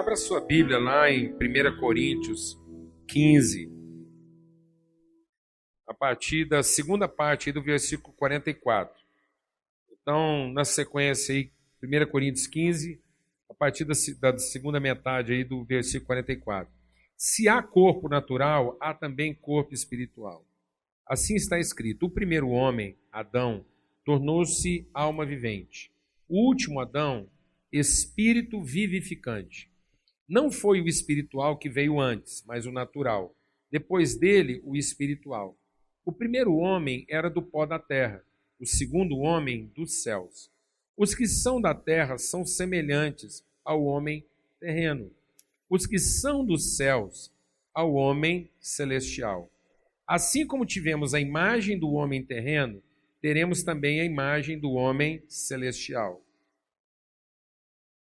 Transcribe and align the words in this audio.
Abra 0.00 0.16
sua 0.16 0.40
Bíblia 0.40 0.78
lá 0.78 1.10
em 1.10 1.30
1 1.30 1.78
Coríntios 1.78 2.58
15. 3.06 3.70
A 5.86 5.92
partir 5.92 6.46
da 6.46 6.62
segunda 6.62 7.06
parte 7.06 7.52
do 7.52 7.62
versículo 7.62 8.16
44. 8.16 8.98
Então, 9.92 10.50
na 10.54 10.64
sequência 10.64 11.34
aí, 11.34 11.52
1 11.84 12.10
Coríntios 12.10 12.46
15, 12.46 12.98
a 13.50 13.52
partir 13.52 13.84
da, 13.84 13.92
da 14.18 14.38
segunda 14.38 14.80
metade 14.80 15.34
aí 15.34 15.44
do 15.44 15.66
versículo 15.66 16.06
44. 16.06 16.72
Se 17.14 17.46
há 17.46 17.62
corpo 17.62 18.08
natural, 18.08 18.78
há 18.80 18.94
também 18.94 19.34
corpo 19.34 19.74
espiritual. 19.74 20.46
Assim 21.06 21.34
está 21.34 21.58
escrito: 21.58 22.06
o 22.06 22.10
primeiro 22.10 22.48
homem, 22.48 22.96
Adão, 23.12 23.66
tornou-se 24.02 24.88
alma 24.94 25.26
vivente. 25.26 25.92
O 26.26 26.48
último 26.48 26.80
Adão, 26.80 27.28
espírito 27.70 28.62
vivificante. 28.62 29.69
Não 30.30 30.48
foi 30.48 30.80
o 30.80 30.86
espiritual 30.86 31.58
que 31.58 31.68
veio 31.68 31.98
antes, 31.98 32.44
mas 32.46 32.64
o 32.64 32.70
natural. 32.70 33.34
Depois 33.68 34.16
dele, 34.16 34.62
o 34.64 34.76
espiritual. 34.76 35.58
O 36.04 36.12
primeiro 36.12 36.54
homem 36.54 37.04
era 37.08 37.28
do 37.28 37.42
pó 37.42 37.66
da 37.66 37.80
terra, 37.80 38.24
o 38.60 38.64
segundo 38.64 39.18
homem 39.18 39.66
dos 39.74 40.04
céus. 40.04 40.48
Os 40.96 41.16
que 41.16 41.26
são 41.26 41.60
da 41.60 41.74
terra 41.74 42.16
são 42.16 42.46
semelhantes 42.46 43.44
ao 43.64 43.82
homem 43.82 44.24
terreno. 44.60 45.10
Os 45.68 45.84
que 45.84 45.98
são 45.98 46.44
dos 46.44 46.76
céus, 46.76 47.32
ao 47.74 47.92
homem 47.94 48.52
celestial. 48.60 49.50
Assim 50.06 50.46
como 50.46 50.64
tivemos 50.64 51.12
a 51.12 51.20
imagem 51.20 51.76
do 51.76 51.90
homem 51.90 52.24
terreno, 52.24 52.80
teremos 53.20 53.64
também 53.64 54.00
a 54.00 54.04
imagem 54.04 54.60
do 54.60 54.70
homem 54.74 55.24
celestial. 55.26 56.24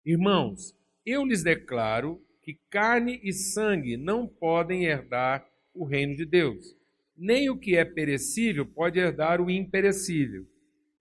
Irmãos, 0.06 0.73
eu 1.06 1.26
lhes 1.26 1.44
declaro 1.44 2.22
que 2.42 2.59
carne 2.70 3.20
e 3.23 3.32
sangue 3.32 3.98
não 3.98 4.28
podem 4.28 4.86
herdar 4.86 5.48
o 5.73 5.86
reino 5.86 6.16
de 6.16 6.26
Deus, 6.26 6.76
nem 7.18 7.50
o 7.50 7.58
que 7.58 7.76
é 7.76 7.86
perecível 7.86 8.66
pode 8.66 9.00
herdar 9.00 9.42
o 9.42 9.50
imperecível. 9.50 10.46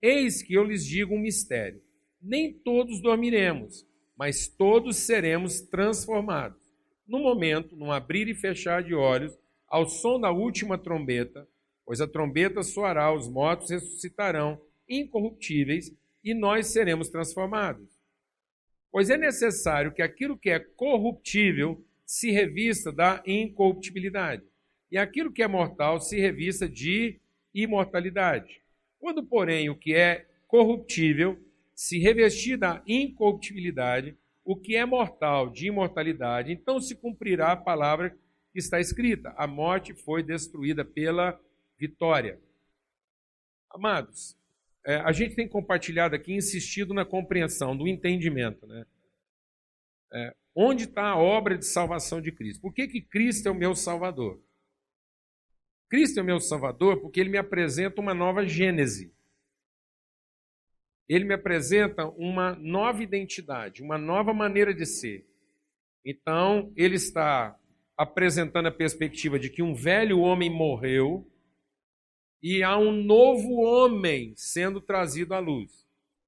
Eis 0.01 0.41
que 0.41 0.53
eu 0.53 0.63
lhes 0.63 0.85
digo 0.85 1.15
um 1.15 1.19
mistério: 1.19 1.81
nem 2.21 2.53
todos 2.53 3.01
dormiremos, 3.01 3.85
mas 4.17 4.47
todos 4.47 4.97
seremos 4.97 5.61
transformados. 5.61 6.61
No 7.07 7.19
momento, 7.19 7.75
num 7.75 7.91
abrir 7.91 8.27
e 8.27 8.35
fechar 8.35 8.81
de 8.83 8.93
olhos, 8.93 9.37
ao 9.67 9.87
som 9.87 10.19
da 10.19 10.31
última 10.31 10.77
trombeta, 10.77 11.47
pois 11.85 11.99
a 11.99 12.07
trombeta 12.07 12.63
soará, 12.63 13.13
os 13.13 13.27
mortos 13.27 13.69
ressuscitarão 13.69 14.61
incorruptíveis 14.87 15.91
e 16.23 16.33
nós 16.33 16.67
seremos 16.67 17.09
transformados. 17.09 17.92
Pois 18.93 19.09
é 19.09 19.17
necessário 19.17 19.91
que 19.91 20.03
aquilo 20.03 20.37
que 20.37 20.51
é 20.51 20.59
corruptível 20.59 21.83
se 22.05 22.29
revista 22.29 22.91
da 22.91 23.23
incorruptibilidade, 23.25 24.43
e 24.91 24.99
aquilo 24.99 25.33
que 25.33 25.41
é 25.41 25.47
mortal 25.47 25.99
se 25.99 26.19
revista 26.19 26.69
de 26.69 27.19
imortalidade. 27.55 28.61
Quando, 28.99 29.25
porém, 29.25 29.67
o 29.67 29.75
que 29.75 29.95
é 29.95 30.27
corruptível 30.47 31.43
se 31.73 31.97
revestir 31.97 32.55
da 32.55 32.83
incorruptibilidade, 32.85 34.15
o 34.45 34.55
que 34.55 34.75
é 34.75 34.85
mortal 34.85 35.49
de 35.49 35.69
imortalidade, 35.69 36.51
então 36.51 36.79
se 36.79 36.93
cumprirá 36.93 37.53
a 37.53 37.57
palavra 37.57 38.15
que 38.51 38.59
está 38.59 38.79
escrita: 38.79 39.33
a 39.35 39.47
morte 39.47 39.95
foi 39.95 40.21
destruída 40.21 40.85
pela 40.85 41.41
vitória. 41.79 42.39
Amados, 43.71 44.37
é, 44.85 44.97
a 44.97 45.11
gente 45.11 45.35
tem 45.35 45.47
compartilhado 45.47 46.15
aqui, 46.15 46.33
insistido 46.33 46.93
na 46.93 47.05
compreensão, 47.05 47.75
do 47.75 47.87
entendimento. 47.87 48.67
Né? 48.67 48.85
É, 50.11 50.35
onde 50.55 50.83
está 50.83 51.09
a 51.09 51.17
obra 51.17 51.57
de 51.57 51.65
salvação 51.65 52.21
de 52.21 52.31
Cristo? 52.31 52.61
Por 52.61 52.73
que, 52.73 52.87
que 52.87 53.01
Cristo 53.01 53.47
é 53.47 53.51
o 53.51 53.55
meu 53.55 53.75
Salvador? 53.75 54.41
Cristo 55.89 56.19
é 56.19 56.23
o 56.23 56.25
meu 56.25 56.39
Salvador 56.39 56.99
porque 56.99 57.19
ele 57.19 57.29
me 57.29 57.37
apresenta 57.37 58.01
uma 58.01 58.13
nova 58.13 58.45
gênese. 58.45 59.13
Ele 61.07 61.25
me 61.25 61.33
apresenta 61.33 62.07
uma 62.07 62.55
nova 62.55 63.03
identidade, 63.03 63.81
uma 63.81 63.97
nova 63.97 64.33
maneira 64.33 64.73
de 64.73 64.85
ser. 64.85 65.25
Então, 66.03 66.73
ele 66.75 66.95
está 66.95 67.57
apresentando 67.97 68.67
a 68.67 68.71
perspectiva 68.71 69.37
de 69.39 69.49
que 69.49 69.61
um 69.61 69.73
velho 69.73 70.19
homem 70.19 70.49
morreu 70.49 71.29
e 72.43 72.61
há 72.61 72.77
um 72.77 72.91
novo 72.91 73.61
homem 73.61 74.33
sendo 74.35 74.81
trazido 74.81 75.33
à 75.33 75.39
luz. 75.39 75.71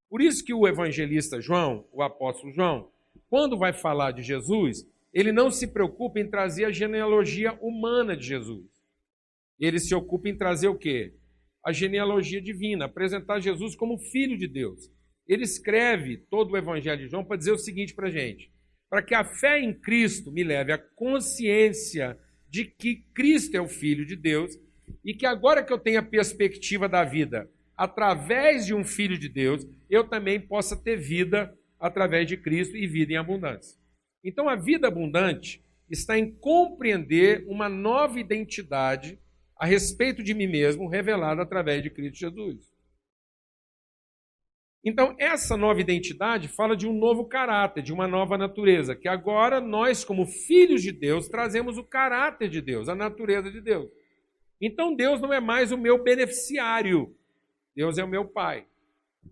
Por 0.08 0.22
isso 0.22 0.42
que 0.42 0.54
o 0.54 0.66
evangelista 0.66 1.42
João, 1.42 1.86
o 1.92 2.02
apóstolo 2.02 2.54
João, 2.54 2.90
quando 3.28 3.58
vai 3.58 3.74
falar 3.74 4.12
de 4.12 4.22
Jesus, 4.22 4.88
ele 5.12 5.30
não 5.30 5.50
se 5.50 5.66
preocupa 5.66 6.18
em 6.18 6.30
trazer 6.30 6.64
a 6.64 6.70
genealogia 6.70 7.52
humana 7.60 8.16
de 8.16 8.26
Jesus. 8.26 8.64
Ele 9.60 9.78
se 9.78 9.94
ocupa 9.94 10.30
em 10.30 10.36
trazer 10.36 10.68
o 10.68 10.78
quê? 10.78 11.12
A 11.62 11.70
genealogia 11.70 12.40
divina, 12.40 12.86
apresentar 12.86 13.40
Jesus 13.40 13.76
como 13.76 13.98
filho 13.98 14.38
de 14.38 14.46
Deus. 14.46 14.90
Ele 15.28 15.42
escreve 15.42 16.16
todo 16.16 16.52
o 16.52 16.56
evangelho 16.56 17.02
de 17.02 17.10
João 17.10 17.24
para 17.24 17.36
dizer 17.36 17.52
o 17.52 17.58
seguinte 17.58 17.94
para 17.94 18.08
a 18.08 18.10
gente: 18.10 18.50
para 18.88 19.02
que 19.02 19.14
a 19.14 19.24
fé 19.24 19.60
em 19.60 19.74
Cristo 19.74 20.32
me 20.32 20.44
leve 20.44 20.72
à 20.72 20.78
consciência 20.78 22.18
de 22.48 22.64
que 22.64 23.04
Cristo 23.12 23.54
é 23.54 23.60
o 23.60 23.68
Filho 23.68 24.06
de 24.06 24.16
Deus 24.16 24.56
e 25.04 25.14
que 25.14 25.26
agora 25.26 25.62
que 25.62 25.72
eu 25.72 25.78
tenho 25.78 26.00
a 26.00 26.02
perspectiva 26.02 26.88
da 26.88 27.04
vida 27.04 27.50
através 27.76 28.66
de 28.66 28.74
um 28.74 28.84
filho 28.84 29.18
de 29.18 29.28
Deus, 29.28 29.66
eu 29.90 30.04
também 30.04 30.40
possa 30.40 30.76
ter 30.76 30.96
vida 30.96 31.54
através 31.78 32.26
de 32.26 32.36
Cristo 32.36 32.76
e 32.76 32.86
vida 32.86 33.12
em 33.12 33.16
abundância. 33.16 33.78
Então 34.24 34.48
a 34.48 34.56
vida 34.56 34.88
abundante 34.88 35.62
está 35.88 36.18
em 36.18 36.32
compreender 36.32 37.44
uma 37.46 37.68
nova 37.68 38.18
identidade 38.18 39.18
a 39.58 39.66
respeito 39.66 40.22
de 40.22 40.34
mim 40.34 40.46
mesmo 40.46 40.88
revelada 40.88 41.42
através 41.42 41.82
de 41.82 41.90
Cristo 41.90 42.18
Jesus. 42.18 42.76
Então, 44.84 45.16
essa 45.18 45.56
nova 45.56 45.80
identidade 45.80 46.46
fala 46.46 46.76
de 46.76 46.86
um 46.86 46.96
novo 46.96 47.24
caráter, 47.24 47.82
de 47.82 47.92
uma 47.92 48.06
nova 48.06 48.38
natureza, 48.38 48.94
que 48.94 49.08
agora 49.08 49.60
nós, 49.60 50.04
como 50.04 50.24
filhos 50.26 50.80
de 50.80 50.92
Deus, 50.92 51.28
trazemos 51.28 51.76
o 51.76 51.82
caráter 51.82 52.48
de 52.48 52.60
Deus, 52.60 52.88
a 52.88 52.94
natureza 52.94 53.50
de 53.50 53.60
Deus. 53.60 53.90
Então 54.60 54.94
Deus 54.94 55.20
não 55.20 55.32
é 55.32 55.40
mais 55.40 55.72
o 55.72 55.78
meu 55.78 56.02
beneficiário, 56.02 57.14
Deus 57.74 57.98
é 57.98 58.04
o 58.04 58.08
meu 58.08 58.24
Pai. 58.24 58.66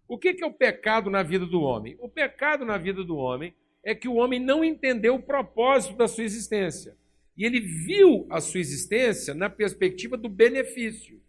O 0.07 0.19
que 0.19 0.37
é 0.43 0.47
o 0.47 0.53
pecado 0.53 1.09
na 1.11 1.23
vida 1.23 1.47
do 1.47 1.61
homem? 1.63 1.97
O 2.01 2.09
pecado 2.09 2.65
na 2.65 2.77
vida 2.77 3.03
do 3.03 3.17
homem 3.17 3.55
é 3.83 3.95
que 3.95 4.09
o 4.09 4.15
homem 4.15 4.41
não 4.41 4.65
entendeu 4.65 5.15
o 5.15 5.23
propósito 5.23 5.97
da 5.97 6.09
sua 6.09 6.25
existência. 6.25 6.97
E 7.37 7.45
ele 7.45 7.61
viu 7.61 8.27
a 8.31 8.41
sua 8.41 8.61
existência 8.61 9.35
na 9.35 9.51
perspectiva 9.51 10.17
do 10.17 10.29
benefício 10.29 11.21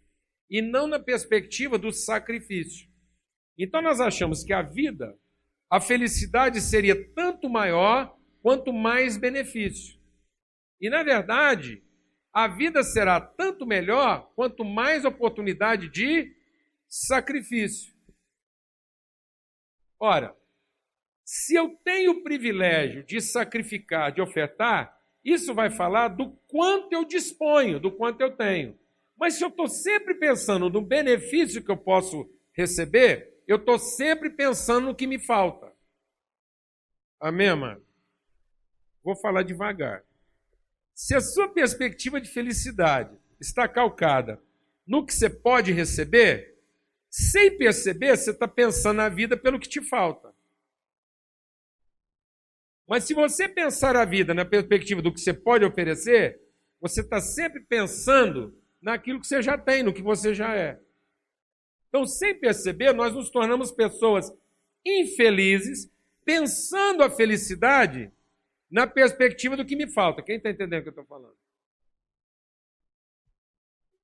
e 0.48 0.62
não 0.62 0.86
na 0.86 0.98
perspectiva 0.98 1.78
do 1.78 1.92
sacrifício. 1.92 2.88
Então 3.58 3.82
nós 3.82 4.00
achamos 4.00 4.44
que 4.44 4.52
a 4.52 4.62
vida, 4.62 5.16
a 5.68 5.80
felicidade 5.80 6.60
seria 6.60 7.08
tanto 7.14 7.48
maior 7.48 8.16
quanto 8.42 8.72
mais 8.72 9.16
benefício. 9.16 9.98
E 10.80 10.88
na 10.88 11.02
verdade, 11.02 11.82
a 12.36 12.46
vida 12.48 12.82
será 12.82 13.18
tanto 13.18 13.64
melhor 13.64 14.30
quanto 14.36 14.62
mais 14.62 15.06
oportunidade 15.06 15.88
de 15.88 16.36
sacrifício. 16.86 17.94
Ora, 19.98 20.36
se 21.24 21.54
eu 21.54 21.74
tenho 21.82 22.10
o 22.10 22.22
privilégio 22.22 23.02
de 23.04 23.22
sacrificar, 23.22 24.12
de 24.12 24.20
ofertar, 24.20 25.00
isso 25.24 25.54
vai 25.54 25.70
falar 25.70 26.08
do 26.08 26.36
quanto 26.46 26.92
eu 26.92 27.06
disponho, 27.06 27.80
do 27.80 27.90
quanto 27.90 28.20
eu 28.20 28.36
tenho. 28.36 28.78
Mas 29.16 29.36
se 29.36 29.42
eu 29.42 29.48
estou 29.48 29.66
sempre 29.66 30.14
pensando 30.14 30.68
no 30.68 30.82
benefício 30.82 31.64
que 31.64 31.70
eu 31.70 31.78
posso 31.78 32.30
receber, 32.52 33.42
eu 33.48 33.56
estou 33.56 33.78
sempre 33.78 34.28
pensando 34.28 34.88
no 34.88 34.94
que 34.94 35.06
me 35.06 35.18
falta. 35.18 35.72
Amém, 37.18 37.56
mano? 37.56 37.82
Vou 39.02 39.16
falar 39.16 39.42
devagar. 39.42 40.05
Se 40.96 41.14
a 41.14 41.20
sua 41.20 41.46
perspectiva 41.46 42.18
de 42.18 42.30
felicidade 42.30 43.14
está 43.38 43.68
calcada 43.68 44.42
no 44.86 45.04
que 45.04 45.12
você 45.12 45.28
pode 45.28 45.70
receber, 45.70 46.56
sem 47.10 47.58
perceber, 47.58 48.16
você 48.16 48.30
está 48.30 48.48
pensando 48.48 48.96
na 48.96 49.10
vida 49.10 49.36
pelo 49.36 49.60
que 49.60 49.68
te 49.68 49.82
falta. 49.82 50.34
Mas 52.88 53.04
se 53.04 53.12
você 53.12 53.46
pensar 53.46 53.94
a 53.94 54.06
vida 54.06 54.32
na 54.32 54.46
perspectiva 54.46 55.02
do 55.02 55.12
que 55.12 55.20
você 55.20 55.34
pode 55.34 55.66
oferecer, 55.66 56.40
você 56.80 57.02
está 57.02 57.20
sempre 57.20 57.60
pensando 57.60 58.58
naquilo 58.80 59.20
que 59.20 59.26
você 59.26 59.42
já 59.42 59.58
tem, 59.58 59.82
no 59.82 59.92
que 59.92 60.02
você 60.02 60.32
já 60.32 60.56
é. 60.56 60.80
Então, 61.90 62.06
sem 62.06 62.34
perceber, 62.34 62.94
nós 62.94 63.12
nos 63.12 63.28
tornamos 63.28 63.70
pessoas 63.70 64.32
infelizes, 64.82 65.90
pensando 66.24 67.02
a 67.04 67.10
felicidade 67.10 68.10
na 68.70 68.86
perspectiva 68.86 69.56
do 69.56 69.64
que 69.64 69.76
me 69.76 69.92
falta. 69.92 70.22
Quem 70.22 70.36
está 70.36 70.50
entendendo 70.50 70.80
o 70.80 70.82
que 70.82 70.88
eu 70.88 71.02
estou 71.02 71.06
falando? 71.06 71.34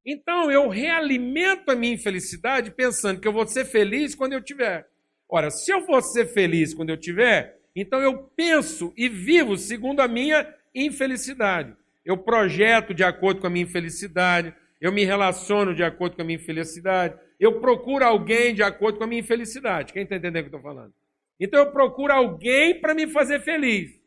Então 0.05 0.51
eu 0.51 0.69
realimento 0.69 1.71
a 1.71 1.77
minha 1.77 1.95
infelicidade 1.95 2.73
pensando 2.73 3.21
que 3.21 3.29
eu 3.29 3.33
vou 3.33 3.47
ser 3.47 3.65
feliz 3.65 4.15
quando 4.15 4.33
eu 4.33 4.43
tiver. 4.43 4.89
Ora, 5.29 5.51
se 5.51 5.73
eu 5.73 5.87
vou 5.87 6.03
ser 6.03 6.27
feliz 6.27 6.75
quando 6.75 6.91
eu 6.91 6.97
tiver, 6.97 7.61
Então 7.75 8.01
eu 8.01 8.25
penso 8.37 8.93
e 8.97 9.09
vivo 9.09 9.57
segundo 9.57 10.01
a 10.01 10.09
minha 10.09 10.47
infelicidade. 10.75 11.75
Eu 12.05 12.19
projeto 12.19 12.93
de 12.93 13.03
acordo 13.03 13.41
com 13.41 13.47
a 13.47 13.51
minha 13.51 13.65
infelicidade, 13.65 14.55
eu 14.81 14.93
me 14.93 15.05
relaciono 15.05 15.75
de 15.75 15.83
acordo 15.83 16.17
com 16.17 16.23
a 16.23 16.25
minha 16.25 16.39
infelicidade, 16.39 17.19
eu 17.41 17.61
procuro 17.61 18.05
alguém 18.05 18.55
de 18.55 18.63
acordo 18.63 18.99
com 18.99 19.05
a 19.05 19.07
minha 19.07 19.21
infelicidade. 19.21 19.93
Quem 19.93 20.03
está 20.03 20.17
entendendo 20.17 20.45
o 20.45 20.49
que 20.49 20.55
eu 20.55 20.59
estou 20.59 20.71
falando? 20.71 20.93
Então 21.41 21.59
eu 21.61 21.73
procuro 21.73 22.13
alguém 22.13 22.81
para 22.81 22.95
me 22.95 23.07
fazer 23.07 23.41
feliz. 23.41 24.02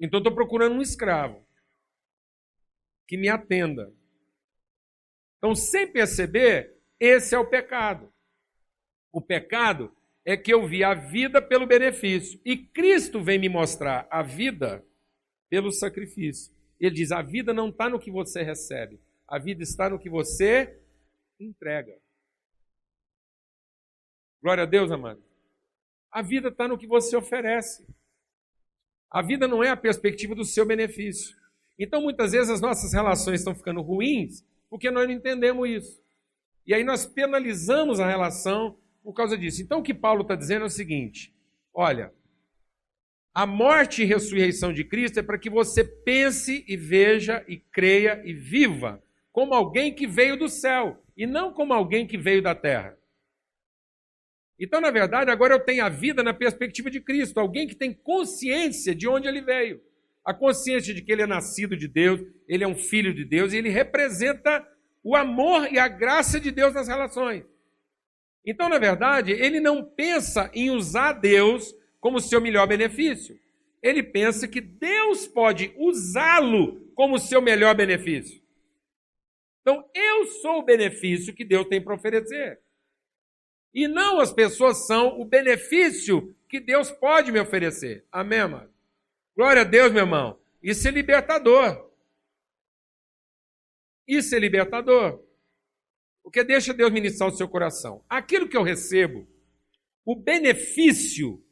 Então 0.00 0.18
estou 0.18 0.34
procurando 0.34 0.76
um 0.76 0.82
escravo 0.82 1.46
que 3.06 3.16
me 3.16 3.28
atenda. 3.28 3.92
Então, 5.38 5.54
sem 5.54 5.90
perceber, 5.90 6.76
esse 6.98 7.34
é 7.34 7.38
o 7.38 7.48
pecado. 7.48 8.12
O 9.12 9.20
pecado 9.20 9.94
é 10.24 10.36
que 10.36 10.52
eu 10.52 10.66
vi 10.66 10.84
a 10.84 10.94
vida 10.94 11.42
pelo 11.42 11.66
benefício. 11.66 12.40
E 12.44 12.56
Cristo 12.56 13.22
vem 13.22 13.38
me 13.38 13.48
mostrar 13.48 14.06
a 14.10 14.22
vida 14.22 14.84
pelo 15.48 15.72
sacrifício. 15.72 16.54
Ele 16.78 16.94
diz: 16.94 17.10
a 17.10 17.20
vida 17.20 17.52
não 17.52 17.68
está 17.68 17.88
no 17.88 17.98
que 17.98 18.10
você 18.10 18.42
recebe, 18.42 19.00
a 19.26 19.38
vida 19.38 19.62
está 19.62 19.90
no 19.90 19.98
que 19.98 20.08
você 20.08 20.80
entrega. 21.38 21.98
Glória 24.42 24.62
a 24.62 24.66
Deus, 24.66 24.90
amado. 24.90 25.22
A 26.10 26.22
vida 26.22 26.48
está 26.48 26.66
no 26.66 26.78
que 26.78 26.86
você 26.86 27.16
oferece. 27.16 27.86
A 29.10 29.22
vida 29.22 29.48
não 29.48 29.64
é 29.64 29.70
a 29.70 29.76
perspectiva 29.76 30.34
do 30.34 30.44
seu 30.44 30.64
benefício. 30.64 31.36
Então, 31.78 32.02
muitas 32.02 32.32
vezes, 32.32 32.50
as 32.50 32.60
nossas 32.60 32.92
relações 32.92 33.40
estão 33.40 33.54
ficando 33.54 33.80
ruins 33.80 34.44
porque 34.68 34.90
nós 34.90 35.08
não 35.08 35.14
entendemos 35.14 35.68
isso. 35.68 36.00
E 36.66 36.72
aí 36.72 36.84
nós 36.84 37.04
penalizamos 37.04 37.98
a 37.98 38.06
relação 38.06 38.78
por 39.02 39.12
causa 39.12 39.36
disso. 39.36 39.60
Então, 39.60 39.80
o 39.80 39.82
que 39.82 39.92
Paulo 39.92 40.22
está 40.22 40.36
dizendo 40.36 40.62
é 40.62 40.66
o 40.66 40.70
seguinte: 40.70 41.34
olha, 41.74 42.12
a 43.34 43.46
morte 43.46 44.02
e 44.02 44.06
ressurreição 44.06 44.72
de 44.72 44.84
Cristo 44.84 45.18
é 45.18 45.22
para 45.22 45.38
que 45.38 45.50
você 45.50 45.82
pense 45.82 46.64
e 46.68 46.76
veja 46.76 47.44
e 47.48 47.56
creia 47.56 48.22
e 48.24 48.32
viva 48.32 49.02
como 49.32 49.54
alguém 49.54 49.94
que 49.94 50.06
veio 50.06 50.36
do 50.36 50.48
céu 50.48 51.02
e 51.16 51.26
não 51.26 51.52
como 51.52 51.72
alguém 51.72 52.06
que 52.06 52.18
veio 52.18 52.42
da 52.42 52.54
terra. 52.54 52.96
Então, 54.60 54.78
na 54.78 54.90
verdade, 54.90 55.30
agora 55.30 55.54
eu 55.54 55.60
tenho 55.60 55.82
a 55.82 55.88
vida 55.88 56.22
na 56.22 56.34
perspectiva 56.34 56.90
de 56.90 57.00
Cristo, 57.00 57.40
alguém 57.40 57.66
que 57.66 57.74
tem 57.74 57.94
consciência 57.94 58.94
de 58.94 59.08
onde 59.08 59.26
ele 59.26 59.40
veio. 59.40 59.80
A 60.22 60.34
consciência 60.34 60.92
de 60.92 61.00
que 61.00 61.10
ele 61.10 61.22
é 61.22 61.26
nascido 61.26 61.74
de 61.74 61.88
Deus, 61.88 62.20
ele 62.46 62.62
é 62.62 62.68
um 62.68 62.76
filho 62.76 63.14
de 63.14 63.24
Deus 63.24 63.54
e 63.54 63.56
ele 63.56 63.70
representa 63.70 64.62
o 65.02 65.16
amor 65.16 65.72
e 65.72 65.78
a 65.78 65.88
graça 65.88 66.38
de 66.38 66.50
Deus 66.50 66.74
nas 66.74 66.88
relações. 66.88 67.42
Então, 68.44 68.68
na 68.68 68.78
verdade, 68.78 69.32
ele 69.32 69.60
não 69.60 69.82
pensa 69.82 70.50
em 70.52 70.70
usar 70.70 71.14
Deus 71.14 71.74
como 71.98 72.20
seu 72.20 72.38
melhor 72.38 72.66
benefício. 72.66 73.38
Ele 73.82 74.02
pensa 74.02 74.46
que 74.46 74.60
Deus 74.60 75.26
pode 75.26 75.72
usá-lo 75.78 76.92
como 76.94 77.18
seu 77.18 77.40
melhor 77.40 77.74
benefício. 77.74 78.42
Então, 79.62 79.82
eu 79.94 80.26
sou 80.26 80.58
o 80.58 80.64
benefício 80.64 81.34
que 81.34 81.46
Deus 81.46 81.66
tem 81.66 81.82
para 81.82 81.94
oferecer. 81.94 82.60
E 83.72 83.86
não 83.86 84.20
as 84.20 84.32
pessoas 84.32 84.86
são 84.86 85.20
o 85.20 85.24
benefício 85.24 86.34
que 86.48 86.58
Deus 86.58 86.90
pode 86.90 87.30
me 87.30 87.38
oferecer. 87.38 88.04
Amém, 88.10 88.46
mano? 88.46 88.70
Glória 89.36 89.62
a 89.62 89.64
Deus, 89.64 89.92
meu 89.92 90.02
irmão. 90.02 90.38
Isso 90.62 90.86
é 90.88 90.90
libertador. 90.90 91.90
Isso 94.06 94.34
é 94.34 94.38
libertador. 94.38 95.22
Porque 96.22 96.42
deixa 96.42 96.74
Deus 96.74 96.90
ministrar 96.90 97.28
o 97.28 97.36
seu 97.36 97.48
coração. 97.48 98.04
Aquilo 98.08 98.48
que 98.48 98.56
eu 98.56 98.62
recebo, 98.62 99.28
o 100.04 100.16
benefício, 100.16 101.42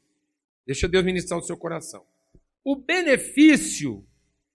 deixa 0.66 0.88
Deus 0.88 1.04
ministrar 1.04 1.38
o 1.38 1.42
seu 1.42 1.56
coração. 1.56 2.04
O 2.64 2.74
benefício, 2.74 4.04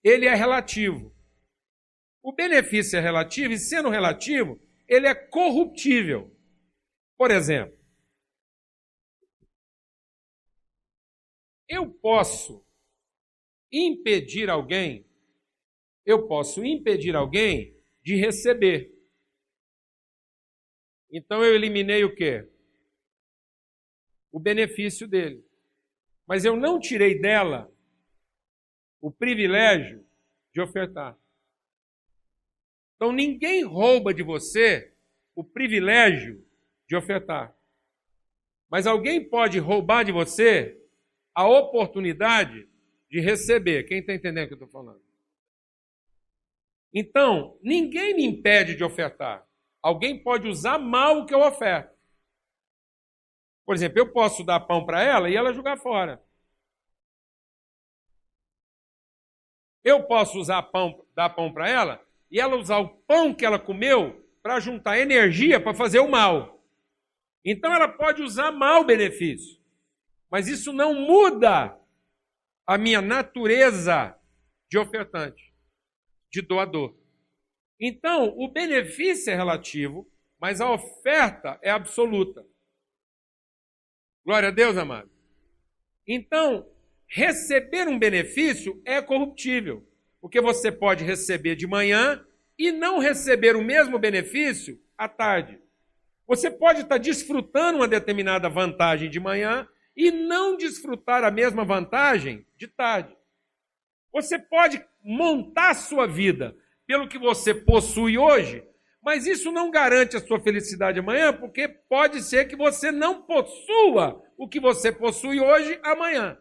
ele 0.04 0.26
é 0.26 0.36
relativo. 0.36 1.16
O 2.22 2.34
benefício 2.34 2.98
é 2.98 3.02
relativo, 3.02 3.54
e 3.54 3.58
sendo 3.58 3.90
relativo, 3.90 4.60
ele 4.88 5.08
é 5.08 5.16
corruptível. 5.16 6.33
Por 7.18 7.32
exemplo, 7.32 7.78
eu 11.68 11.92
posso 11.92 12.66
impedir 13.72 14.50
alguém, 14.50 15.06
eu 16.06 16.28
posso 16.28 16.64
impedir 16.64 17.16
alguém 17.16 17.76
de 18.02 18.16
receber. 18.16 18.94
Então 21.12 21.44
eu 21.44 21.56
eliminei 21.56 22.04
o 22.04 22.14
quê? 22.14 22.50
O 24.32 24.40
benefício 24.40 25.08
dele. 25.08 25.46
Mas 26.28 26.46
eu 26.46 26.56
não 26.56 26.80
tirei 26.80 27.20
dela 27.20 27.72
o 29.00 29.12
privilégio 29.12 30.06
de 30.52 30.62
ofertar. 30.62 31.18
Então 32.96 33.12
ninguém 33.12 33.64
rouba 33.64 34.14
de 34.14 34.24
você 34.24 34.96
o 35.36 35.44
privilégio 35.44 36.44
de 36.94 36.98
ofertar. 36.98 37.56
Mas 38.70 38.86
alguém 38.86 39.28
pode 39.28 39.58
roubar 39.58 40.04
de 40.04 40.12
você 40.12 40.80
a 41.34 41.48
oportunidade 41.48 42.70
de 43.10 43.20
receber. 43.20 43.84
Quem 43.84 44.00
está 44.00 44.14
entendendo 44.14 44.46
o 44.46 44.48
que 44.48 44.54
eu 44.54 44.66
estou 44.66 44.70
falando? 44.70 45.02
Então, 46.94 47.58
ninguém 47.64 48.16
me 48.16 48.24
impede 48.24 48.76
de 48.76 48.84
ofertar. 48.84 49.44
Alguém 49.82 50.22
pode 50.22 50.48
usar 50.48 50.78
mal 50.78 51.20
o 51.20 51.26
que 51.26 51.34
eu 51.34 51.42
oferto. 51.42 51.92
Por 53.66 53.74
exemplo, 53.74 53.98
eu 53.98 54.12
posso 54.12 54.44
dar 54.44 54.60
pão 54.60 54.86
para 54.86 55.02
ela 55.02 55.30
e 55.30 55.36
ela 55.36 55.54
jogar 55.54 55.78
fora. 55.78 56.24
Eu 59.84 60.04
posso 60.04 60.40
usar 60.40 60.62
pão, 60.64 61.04
dar 61.16 61.30
pão 61.30 61.52
para 61.52 61.68
ela 61.68 62.06
e 62.30 62.40
ela 62.40 62.56
usar 62.56 62.78
o 62.78 62.90
pão 62.90 63.34
que 63.34 63.46
ela 63.46 63.60
comeu 63.60 64.24
para 64.42 64.60
juntar 64.60 65.00
energia 65.00 65.60
para 65.60 65.74
fazer 65.74 66.00
o 66.00 66.10
mal. 66.10 66.63
Então 67.46 67.74
ela 67.74 67.88
pode 67.88 68.22
usar 68.22 68.52
mal 68.52 68.82
o 68.82 68.86
benefício, 68.86 69.60
mas 70.30 70.48
isso 70.48 70.72
não 70.72 70.94
muda 70.94 71.78
a 72.66 72.78
minha 72.78 73.02
natureza 73.02 74.18
de 74.70 74.78
ofertante, 74.78 75.54
de 76.32 76.42
doador. 76.42 76.96
Então, 77.80 78.34
o 78.38 78.48
benefício 78.48 79.32
é 79.32 79.36
relativo, 79.36 80.10
mas 80.40 80.62
a 80.62 80.72
oferta 80.72 81.60
é 81.62 81.70
absoluta. 81.70 82.46
Glória 84.26 84.50
a 84.50 84.52
Deus, 84.52 84.78
amado. 84.78 85.12
Então, 86.08 86.70
receber 87.08 87.88
um 87.88 88.00
benefício 88.00 88.82
é 88.86 89.02
corruptível, 89.02 89.86
porque 90.22 90.40
você 90.40 90.72
pode 90.72 91.04
receber 91.04 91.56
de 91.56 91.68
manhã 91.68 92.26
e 92.58 92.72
não 92.72 93.00
receber 93.00 93.56
o 93.56 93.64
mesmo 93.64 94.00
benefício 94.00 94.82
à 94.98 95.10
tarde. 95.10 95.60
Você 96.34 96.50
pode 96.50 96.82
estar 96.82 96.98
desfrutando 96.98 97.78
uma 97.78 97.88
determinada 97.88 98.50
vantagem 98.50 99.08
de 99.08 99.20
manhã 99.20 99.68
e 99.96 100.10
não 100.10 100.58
desfrutar 100.58 101.24
a 101.24 101.30
mesma 101.30 101.64
vantagem 101.64 102.44
de 102.58 102.68
tarde. 102.68 103.16
Você 104.12 104.40
pode 104.40 104.84
montar 105.04 105.76
sua 105.76 106.08
vida 106.08 106.58
pelo 106.88 107.08
que 107.08 107.20
você 107.20 107.54
possui 107.54 108.18
hoje, 108.18 108.64
mas 109.00 109.28
isso 109.28 109.52
não 109.52 109.70
garante 109.70 110.18
a 110.18 110.26
sua 110.26 110.40
felicidade 110.40 110.98
amanhã, 110.98 111.32
porque 111.32 111.68
pode 111.68 112.24
ser 112.24 112.48
que 112.48 112.56
você 112.56 112.92
não 112.92 113.22
possua 113.22 114.20
o 114.36 114.48
que 114.48 114.60
você 114.60 114.92
possui 114.92 115.40
hoje 115.40 115.80
amanhã. 115.84 116.36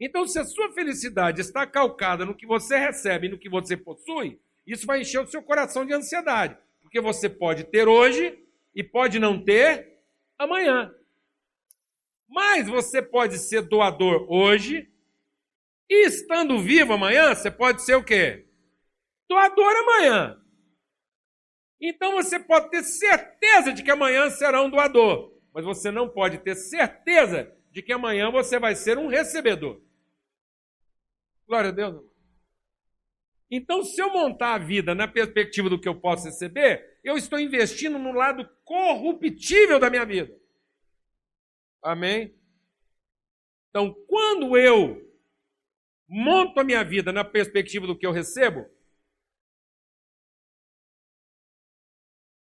Então, 0.00 0.26
se 0.26 0.40
a 0.40 0.44
sua 0.44 0.72
felicidade 0.72 1.40
está 1.40 1.64
calcada 1.64 2.24
no 2.24 2.34
que 2.34 2.44
você 2.44 2.76
recebe 2.76 3.28
e 3.28 3.30
no 3.30 3.38
que 3.38 3.48
você 3.48 3.76
possui, 3.76 4.40
isso 4.66 4.84
vai 4.84 5.02
encher 5.02 5.20
o 5.20 5.28
seu 5.28 5.44
coração 5.44 5.86
de 5.86 5.94
ansiedade, 5.94 6.58
porque 6.82 7.00
você 7.00 7.28
pode 7.30 7.62
ter 7.62 7.86
hoje 7.86 8.44
e 8.76 8.84
pode 8.84 9.18
não 9.18 9.42
ter 9.42 9.98
amanhã. 10.38 10.94
Mas 12.28 12.68
você 12.68 13.00
pode 13.00 13.38
ser 13.38 13.62
doador 13.62 14.30
hoje 14.30 14.92
e 15.88 16.06
estando 16.06 16.60
vivo 16.60 16.92
amanhã, 16.92 17.34
você 17.34 17.50
pode 17.50 17.82
ser 17.82 17.94
o 17.94 18.04
quê? 18.04 18.46
Doador 19.26 19.74
amanhã. 19.76 20.42
Então 21.80 22.12
você 22.12 22.38
pode 22.38 22.70
ter 22.70 22.82
certeza 22.82 23.72
de 23.72 23.82
que 23.82 23.90
amanhã 23.90 24.28
será 24.28 24.62
um 24.62 24.68
doador, 24.68 25.32
mas 25.54 25.64
você 25.64 25.90
não 25.90 26.06
pode 26.06 26.38
ter 26.38 26.54
certeza 26.54 27.50
de 27.70 27.80
que 27.80 27.92
amanhã 27.94 28.30
você 28.30 28.58
vai 28.58 28.74
ser 28.74 28.98
um 28.98 29.06
recebedor. 29.06 29.80
Glória 31.46 31.70
a 31.70 31.72
Deus. 31.72 32.04
Então, 33.50 33.84
se 33.84 34.00
eu 34.02 34.12
montar 34.12 34.54
a 34.54 34.58
vida 34.58 34.94
na 34.94 35.06
perspectiva 35.06 35.70
do 35.70 35.80
que 35.80 35.88
eu 35.88 35.94
posso 35.94 36.24
receber, 36.24 36.95
eu 37.06 37.16
estou 37.16 37.38
investindo 37.38 38.00
no 38.00 38.10
lado 38.10 38.44
corruptível 38.64 39.78
da 39.78 39.88
minha 39.88 40.04
vida. 40.04 40.36
Amém? 41.80 42.36
Então, 43.70 43.94
quando 44.08 44.58
eu 44.58 45.08
monto 46.08 46.58
a 46.58 46.64
minha 46.64 46.82
vida 46.82 47.12
na 47.12 47.24
perspectiva 47.24 47.86
do 47.86 47.96
que 47.96 48.04
eu 48.04 48.10
recebo, 48.10 48.68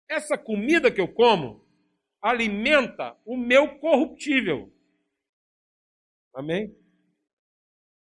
essa 0.10 0.36
comida 0.36 0.92
que 0.92 1.00
eu 1.00 1.14
como, 1.14 1.64
alimenta 2.20 3.16
o 3.24 3.38
meu 3.38 3.78
corruptível. 3.78 4.74
Amém? 6.34 6.76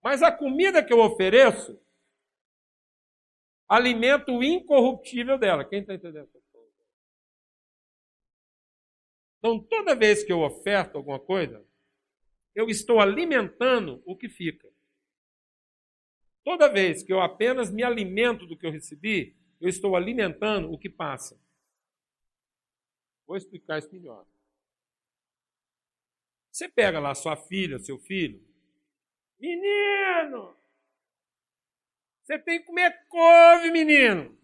Mas 0.00 0.22
a 0.22 0.30
comida 0.30 0.84
que 0.84 0.92
eu 0.92 1.00
ofereço 1.00 1.76
alimenta 3.68 4.32
o 4.32 4.42
incorruptível 4.42 5.38
dela. 5.38 5.64
Quem 5.64 5.80
está 5.80 5.94
entendendo? 5.94 6.28
Então, 9.38 9.60
toda 9.60 9.94
vez 9.94 10.24
que 10.24 10.32
eu 10.32 10.40
oferto 10.40 10.96
alguma 10.96 11.20
coisa, 11.20 11.64
eu 12.54 12.68
estou 12.68 13.00
alimentando 13.00 14.02
o 14.04 14.16
que 14.16 14.28
fica. 14.28 14.68
Toda 16.42 16.72
vez 16.72 17.02
que 17.02 17.12
eu 17.12 17.20
apenas 17.20 17.70
me 17.70 17.82
alimento 17.82 18.46
do 18.46 18.56
que 18.56 18.66
eu 18.66 18.72
recebi, 18.72 19.36
eu 19.60 19.68
estou 19.68 19.94
alimentando 19.94 20.72
o 20.72 20.78
que 20.78 20.88
passa. 20.88 21.40
Vou 23.26 23.36
explicar 23.36 23.78
isso 23.78 23.92
melhor. 23.92 24.24
Você 26.50 26.68
pega 26.68 26.98
lá 26.98 27.14
sua 27.14 27.36
filha, 27.36 27.78
seu 27.78 27.98
filho, 27.98 28.42
menino, 29.38 30.55
você 32.26 32.40
tem 32.40 32.58
que 32.58 32.66
comer 32.66 32.92
couve, 33.08 33.70
menino. 33.70 34.36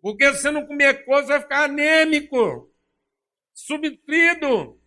Porque 0.00 0.24
se 0.32 0.40
você 0.40 0.50
não 0.50 0.66
comer 0.66 1.04
couve, 1.04 1.26
você 1.26 1.32
vai 1.32 1.40
ficar 1.42 1.64
anêmico, 1.64 2.74
subnutrido. 3.52 4.80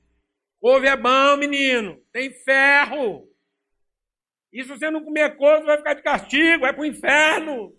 Couve 0.59 0.87
é 0.87 0.97
bom, 0.97 1.37
menino, 1.37 2.03
tem 2.11 2.31
ferro. 2.31 3.31
E 4.51 4.63
se 4.63 4.69
você 4.69 4.89
não 4.89 5.03
comer 5.03 5.37
couve, 5.37 5.67
vai 5.67 5.77
ficar 5.77 5.93
de 5.93 6.01
castigo, 6.01 6.61
vai 6.61 6.73
para 6.73 6.81
o 6.81 6.85
inferno. 6.85 7.77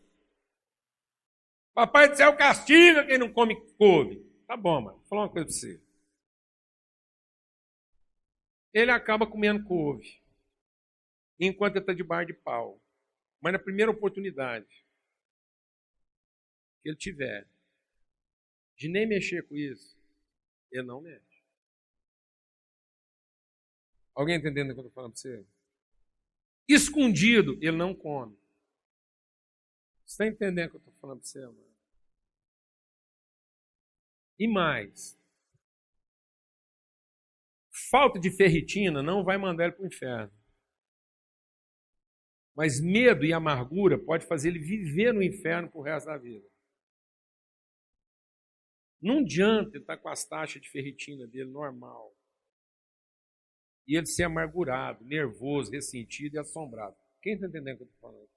Papai 1.75 2.09
do 2.09 2.17
céu 2.17 2.37
castiga 2.37 3.07
quem 3.07 3.19
não 3.19 3.33
come 3.33 3.57
couve. 3.76 4.25
Tá 4.47 4.57
bom, 4.57 4.81
mano. 4.81 4.99
Vou 4.99 5.07
falar 5.09 5.23
uma 5.23 5.28
coisa 5.31 5.47
para 5.47 5.55
você. 5.55 5.83
Ele 8.73 8.93
acaba 8.93 9.26
comendo 9.26 9.64
couve. 9.64 10.23
Enquanto 11.38 11.76
ele 11.76 11.90
está 11.90 12.04
bar 12.04 12.25
de 12.25 12.35
pau. 12.35 12.83
Mas 13.40 13.52
na 13.52 13.59
primeira 13.59 13.90
oportunidade 13.90 14.66
que 16.83 16.88
ele 16.88 16.97
tiver 16.97 17.49
de 18.76 18.88
nem 18.88 19.07
mexer 19.07 19.47
com 19.47 19.54
isso, 19.54 19.97
ele 20.71 20.87
não 20.87 21.00
mexe. 21.00 21.45
Alguém 24.14 24.37
entendendo 24.37 24.71
o 24.71 24.75
que 24.75 24.80
eu 24.80 24.87
estou 24.87 24.95
falando 24.95 25.12
para 25.12 25.21
você? 25.21 25.47
Escondido, 26.68 27.57
ele 27.62 27.76
não 27.76 27.95
come. 27.95 28.37
Você 30.04 30.25
está 30.25 30.26
entendendo 30.26 30.68
o 30.68 30.71
que 30.71 30.76
eu 30.76 30.80
estou 30.80 30.95
falando 30.95 31.21
para 31.21 31.28
você, 31.28 31.40
mano? 31.40 31.68
E 34.38 34.47
mais, 34.47 35.18
falta 37.90 38.18
de 38.18 38.30
ferritina 38.30 39.02
não 39.02 39.25
vai 39.25 39.37
mandar 39.37 39.64
ele 39.64 39.73
para 39.73 39.83
o 39.83 39.87
inferno. 39.87 40.38
Mas 42.58 42.80
medo 42.80 43.24
e 43.24 43.32
amargura 43.32 43.96
pode 43.96 44.26
fazer 44.26 44.48
ele 44.48 44.58
viver 44.58 45.14
no 45.14 45.22
inferno 45.22 45.70
o 45.72 45.80
resto 45.80 46.06
da 46.06 46.18
vida. 46.18 46.44
Não 49.00 49.20
adianta 49.20 49.76
ele 49.76 49.84
estar 49.84 49.96
com 49.96 50.08
as 50.08 50.24
taxas 50.24 50.60
de 50.60 50.68
ferritina 50.68 51.24
dele 51.28 51.52
normal. 51.52 52.12
E 53.86 53.96
ele 53.96 54.06
ser 54.06 54.24
amargurado, 54.24 55.04
nervoso, 55.04 55.70
ressentido 55.70 56.34
e 56.34 56.38
assombrado. 56.40 56.96
Quem 57.22 57.34
está 57.34 57.46
entendendo 57.46 57.74
o 57.74 57.76
que 57.76 57.82
eu 57.84 57.86
estou 57.86 58.10
falando? 58.10 58.28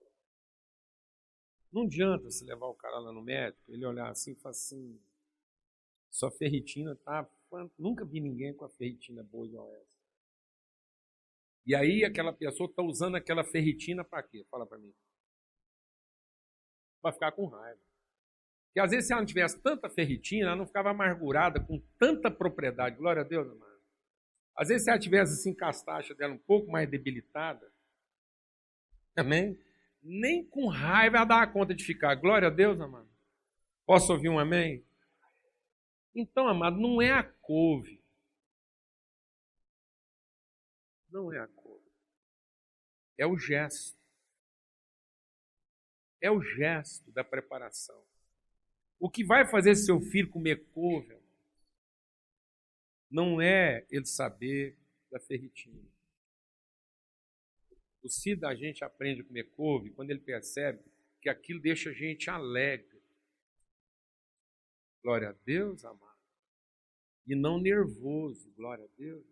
Não 1.71 1.85
adianta 1.85 2.25
você 2.25 2.45
levar 2.45 2.67
o 2.67 2.75
cara 2.75 2.99
lá 2.99 3.11
no 3.11 3.23
médico, 3.23 3.73
ele 3.73 3.83
olhar 3.87 4.11
assim 4.11 4.33
e 4.33 4.35
falar 4.35 4.51
assim, 4.51 5.01
sua 6.11 6.29
ferritina 6.29 6.95
tá. 6.97 7.27
Nunca 7.75 8.05
vi 8.05 8.19
ninguém 8.19 8.53
com 8.53 8.65
a 8.65 8.69
ferritina 8.69 9.23
boa 9.23 9.47
igual 9.47 9.73
essa. 9.77 9.90
E 11.65 11.75
aí 11.75 12.03
aquela 12.03 12.34
pessoa 12.34 12.70
está 12.70 12.82
usando 12.82 13.15
aquela 13.15 13.44
ferritina 13.44 14.03
para 14.03 14.24
quê? 14.24 14.46
Fala 14.50 14.65
para 14.65 14.77
mim. 14.77 14.94
Para 17.01 17.13
ficar 17.13 17.32
com 17.32 17.46
raiva. 17.46 17.80
Porque 18.68 18.80
às 18.80 18.91
vezes 18.91 19.08
se 19.08 19.13
ela 19.13 19.22
não 19.22 19.27
tivesse 19.27 19.62
tanta 19.62 19.89
ferritina, 19.89 20.48
ela 20.48 20.56
não 20.56 20.65
ficava 20.65 20.91
amargurada 20.91 21.60
com 21.60 21.80
tanta 22.00 22.32
propriedade. 22.32 22.96
Glória 22.96 23.22
a 23.22 23.25
Deus, 23.25 23.48
amado. 23.48 23.82
Às 24.56 24.70
vezes 24.70 24.84
se 24.84 24.89
ela 24.89 25.00
tivesse 25.00 25.34
assim 25.34 25.53
com 25.53 25.65
as 25.65 25.84
taxas 25.84 26.15
dela 26.15 26.34
um 26.34 26.39
pouco 26.39 26.72
mais 26.72 26.89
debilitada, 26.89 27.72
amém? 29.15 29.60
Nem 30.01 30.44
com 30.46 30.68
raiva 30.68 31.18
ela 31.18 31.25
dá 31.25 31.48
conta 31.48 31.75
de 31.75 31.84
ficar. 31.84 32.15
Glória 32.15 32.48
a 32.48 32.51
Deus, 32.51 32.80
amado. 32.80 33.10
Posso 33.86 34.12
ouvir 34.13 34.30
um 34.30 34.39
amém? 34.39 34.86
Então, 36.15 36.48
amado, 36.48 36.80
não 36.80 37.01
é 37.01 37.12
a 37.12 37.24
couve. 37.24 38.00
Não 41.12 41.32
é 41.32 41.39
a 41.39 41.48
couve. 41.48 41.91
É 43.18 43.27
o 43.27 43.38
gesto. 43.38 44.00
É 46.22 46.32
o 46.32 46.41
gesto 46.41 47.12
da 47.12 47.24
preparação. 47.24 48.03
O 49.00 49.10
que 49.10 49.24
vai 49.24 49.48
fazer 49.48 49.75
seu 49.75 50.00
filho 50.00 50.30
comer 50.30 50.65
couve 50.72 51.20
não 53.10 53.41
é 53.41 53.86
ele 53.89 54.06
saber 54.06 54.77
da 55.12 55.20
ferritina. 55.20 55.84
O 58.01 58.10
filho 58.10 58.39
da 58.39 58.56
gente 58.56 58.84
aprende 58.84 59.22
a 59.22 59.24
comer 59.24 59.50
couve 59.51 59.91
quando 59.91 60.12
ele 60.12 60.22
percebe 60.22 60.84
que 61.22 61.30
aquilo 61.30 61.60
deixa 61.60 61.89
a 61.89 61.94
gente 61.94 62.30
alegre 62.30 62.91
Glória 65.03 65.30
a 65.30 65.36
Deus, 65.46 65.84
amado. 65.84 66.12
E 67.25 67.36
não 67.36 67.60
nervoso, 67.60 68.51
glória 68.51 68.86
a 68.86 68.98
Deus. 68.98 69.25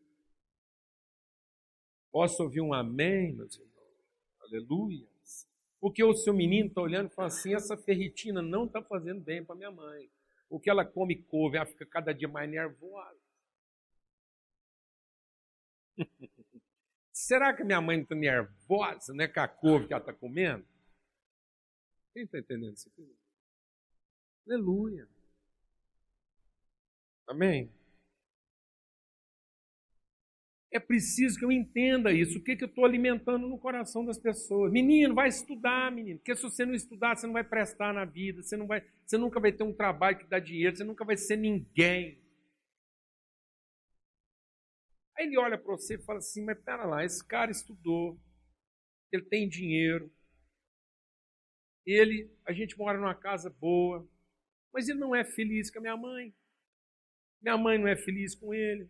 Posso 2.12 2.44
ouvir 2.44 2.62
um 2.62 2.74
amém, 2.74 3.34
meus 3.34 3.56
irmãos? 3.56 3.70
Aleluia. 4.42 5.08
Porque 5.80 6.04
o 6.04 6.13
seu 6.13 6.34
menino 6.34 6.68
está 6.68 6.82
olhando 6.82 7.10
e 7.10 7.13
fala 7.13 7.28
assim: 7.28 7.54
essa 7.54 7.78
ferritina 7.78 8.42
não 8.42 8.66
está 8.66 8.82
fazendo 8.82 9.22
bem 9.22 9.44
para 9.44 9.56
minha 9.56 9.72
mãe. 9.72 10.10
O 10.50 10.60
que 10.60 10.70
ela 10.70 10.84
come 10.84 11.16
couve, 11.24 11.58
ela 11.58 11.66
fica 11.66 11.86
cada 11.86 12.13
dia 12.13 12.28
mais 12.28 12.50
nervosa. 12.50 13.20
Será 17.13 17.56
que 17.56 17.63
minha 17.63 17.80
mãe 17.80 18.01
está 18.01 18.16
nervosa, 18.16 19.13
né, 19.13 19.28
com 19.28 19.39
a 19.39 19.48
couve 19.48 19.88
que 19.88 19.94
ela 19.94 20.01
está 20.01 20.13
comendo? 20.13 20.66
Quem 22.13 22.24
está 22.24 22.39
entendendo 22.39 22.74
isso 22.74 22.89
aqui? 22.89 23.16
Aleluia. 24.48 25.08
Amém? 27.28 27.72
É 30.72 30.80
preciso 30.80 31.38
que 31.38 31.44
eu 31.44 31.52
entenda 31.52 32.12
isso. 32.12 32.38
O 32.38 32.44
que, 32.44 32.56
que 32.56 32.64
eu 32.64 32.68
estou 32.68 32.86
alimentando 32.86 33.48
no 33.48 33.58
coração 33.58 34.06
das 34.06 34.20
pessoas? 34.20 34.72
Menino, 34.72 35.16
vai 35.16 35.28
estudar, 35.28 35.92
menino. 35.92 36.20
Porque 36.20 36.36
se 36.36 36.44
você 36.44 36.64
não 36.64 36.76
estudar, 36.76 37.16
você 37.16 37.26
não 37.26 37.34
vai 37.34 37.44
prestar 37.44 37.92
na 37.92 38.06
vida. 38.06 38.44
Você, 38.44 38.56
não 38.56 38.68
vai, 38.68 38.86
você 39.04 39.18
nunca 39.18 39.40
vai 39.40 39.52
ter 39.52 39.64
um 39.64 39.74
trabalho 39.74 40.20
que 40.20 40.28
dá 40.28 40.40
dinheiro. 40.40 40.76
Você 40.76 40.84
nunca 40.84 41.04
vai 41.04 41.18
ser 41.18 41.38
ninguém. 41.38 42.22
Aí 45.18 45.26
ele 45.26 45.38
olha 45.40 45.58
para 45.58 45.72
você 45.76 45.96
e 45.96 46.06
fala 46.06 46.20
assim: 46.20 46.46
Mas 46.46 46.60
pera 46.60 46.86
lá, 46.86 47.04
esse 47.04 47.26
cara 47.26 47.50
estudou. 47.50 48.20
Ele 49.12 49.24
tem 49.24 49.50
dinheiro. 49.50 50.12
Ele, 51.84 52.32
a 52.46 52.54
gente 52.54 52.78
mora 52.78 53.00
numa 53.00 53.16
casa 53.16 53.50
boa. 53.50 54.08
Mas 54.72 54.88
ele 54.88 55.00
não 55.00 55.16
é 55.16 55.26
feliz 55.26 55.72
com 55.72 55.80
a 55.80 55.82
minha 55.82 55.98
mãe. 55.98 56.32
Minha 57.42 57.58
mãe 57.58 57.80
não 57.80 57.88
é 57.88 57.96
feliz 57.96 58.36
com 58.36 58.54
ele. 58.54 58.88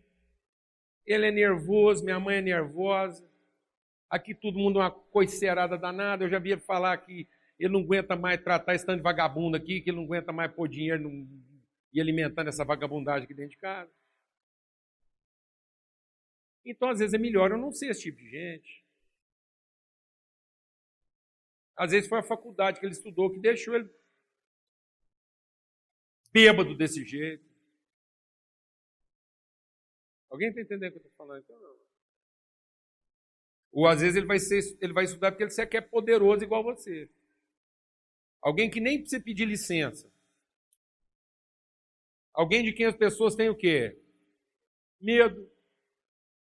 Ele 1.06 1.26
é 1.26 1.30
nervoso, 1.30 2.04
minha 2.04 2.20
mãe 2.20 2.36
é 2.36 2.42
nervosa. 2.42 3.28
Aqui 4.08 4.34
todo 4.34 4.58
mundo 4.58 4.80
é 4.80 4.82
uma 4.82 4.90
coiceirada 4.90 5.78
danada. 5.78 6.24
Eu 6.24 6.28
já 6.30 6.38
via 6.38 6.58
falar 6.58 6.96
que 6.98 7.28
ele 7.58 7.72
não 7.72 7.80
aguenta 7.80 8.16
mais 8.16 8.42
tratar 8.42 8.74
esse 8.74 8.86
tanto 8.86 8.98
de 8.98 9.02
vagabundo 9.02 9.56
aqui, 9.56 9.80
que 9.80 9.90
ele 9.90 9.98
não 9.98 10.04
aguenta 10.04 10.32
mais 10.32 10.52
pôr 10.52 10.68
dinheiro 10.68 11.28
e 11.92 12.00
alimentando 12.00 12.48
essa 12.48 12.64
vagabundagem 12.64 13.24
aqui 13.24 13.34
dentro 13.34 13.50
de 13.50 13.58
casa. 13.58 13.90
Então, 16.64 16.88
às 16.88 16.98
vezes, 16.98 17.14
é 17.14 17.18
melhor 17.18 17.50
eu 17.50 17.58
não 17.58 17.72
ser 17.72 17.90
esse 17.90 18.02
tipo 18.02 18.18
de 18.18 18.28
gente. 18.30 18.84
Às 21.76 21.92
vezes 21.92 22.08
foi 22.08 22.18
a 22.18 22.22
faculdade 22.22 22.78
que 22.78 22.86
ele 22.86 22.92
estudou 22.92 23.30
que 23.30 23.38
deixou 23.38 23.74
ele 23.74 23.90
bêbado 26.32 26.76
desse 26.76 27.04
jeito. 27.04 27.49
Alguém 30.30 30.48
está 30.48 30.60
entendendo 30.60 30.90
o 30.90 30.92
que 30.92 30.98
eu 30.98 31.10
estou 31.10 31.26
falando? 31.26 31.42
Então. 31.42 31.76
Ou 33.72 33.86
às 33.86 34.00
vezes 34.00 34.16
ele 34.16 34.26
vai, 34.26 34.38
ser, 34.38 34.60
ele 34.80 34.92
vai 34.92 35.04
estudar 35.04 35.32
porque 35.32 35.44
ele 35.44 35.66
quer 35.66 35.82
poderoso 35.82 36.44
igual 36.44 36.62
você. 36.62 37.10
Alguém 38.40 38.70
que 38.70 38.80
nem 38.80 39.00
precisa 39.00 39.22
pedir 39.22 39.44
licença. 39.44 40.10
Alguém 42.32 42.64
de 42.64 42.72
quem 42.72 42.86
as 42.86 42.96
pessoas 42.96 43.34
têm 43.34 43.50
o 43.50 43.56
quê? 43.56 44.00
Medo. 45.00 45.50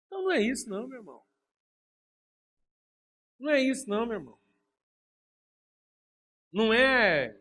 Então 0.07 0.23
não 0.23 0.33
é 0.33 0.41
isso 0.41 0.69
não, 0.69 0.87
meu 0.87 0.99
irmão. 0.99 1.23
Não 3.39 3.51
é 3.51 3.61
isso 3.61 3.89
não, 3.89 4.07
meu 4.07 4.19
irmão. 4.19 4.39
Não 6.53 6.73
é, 6.73 7.39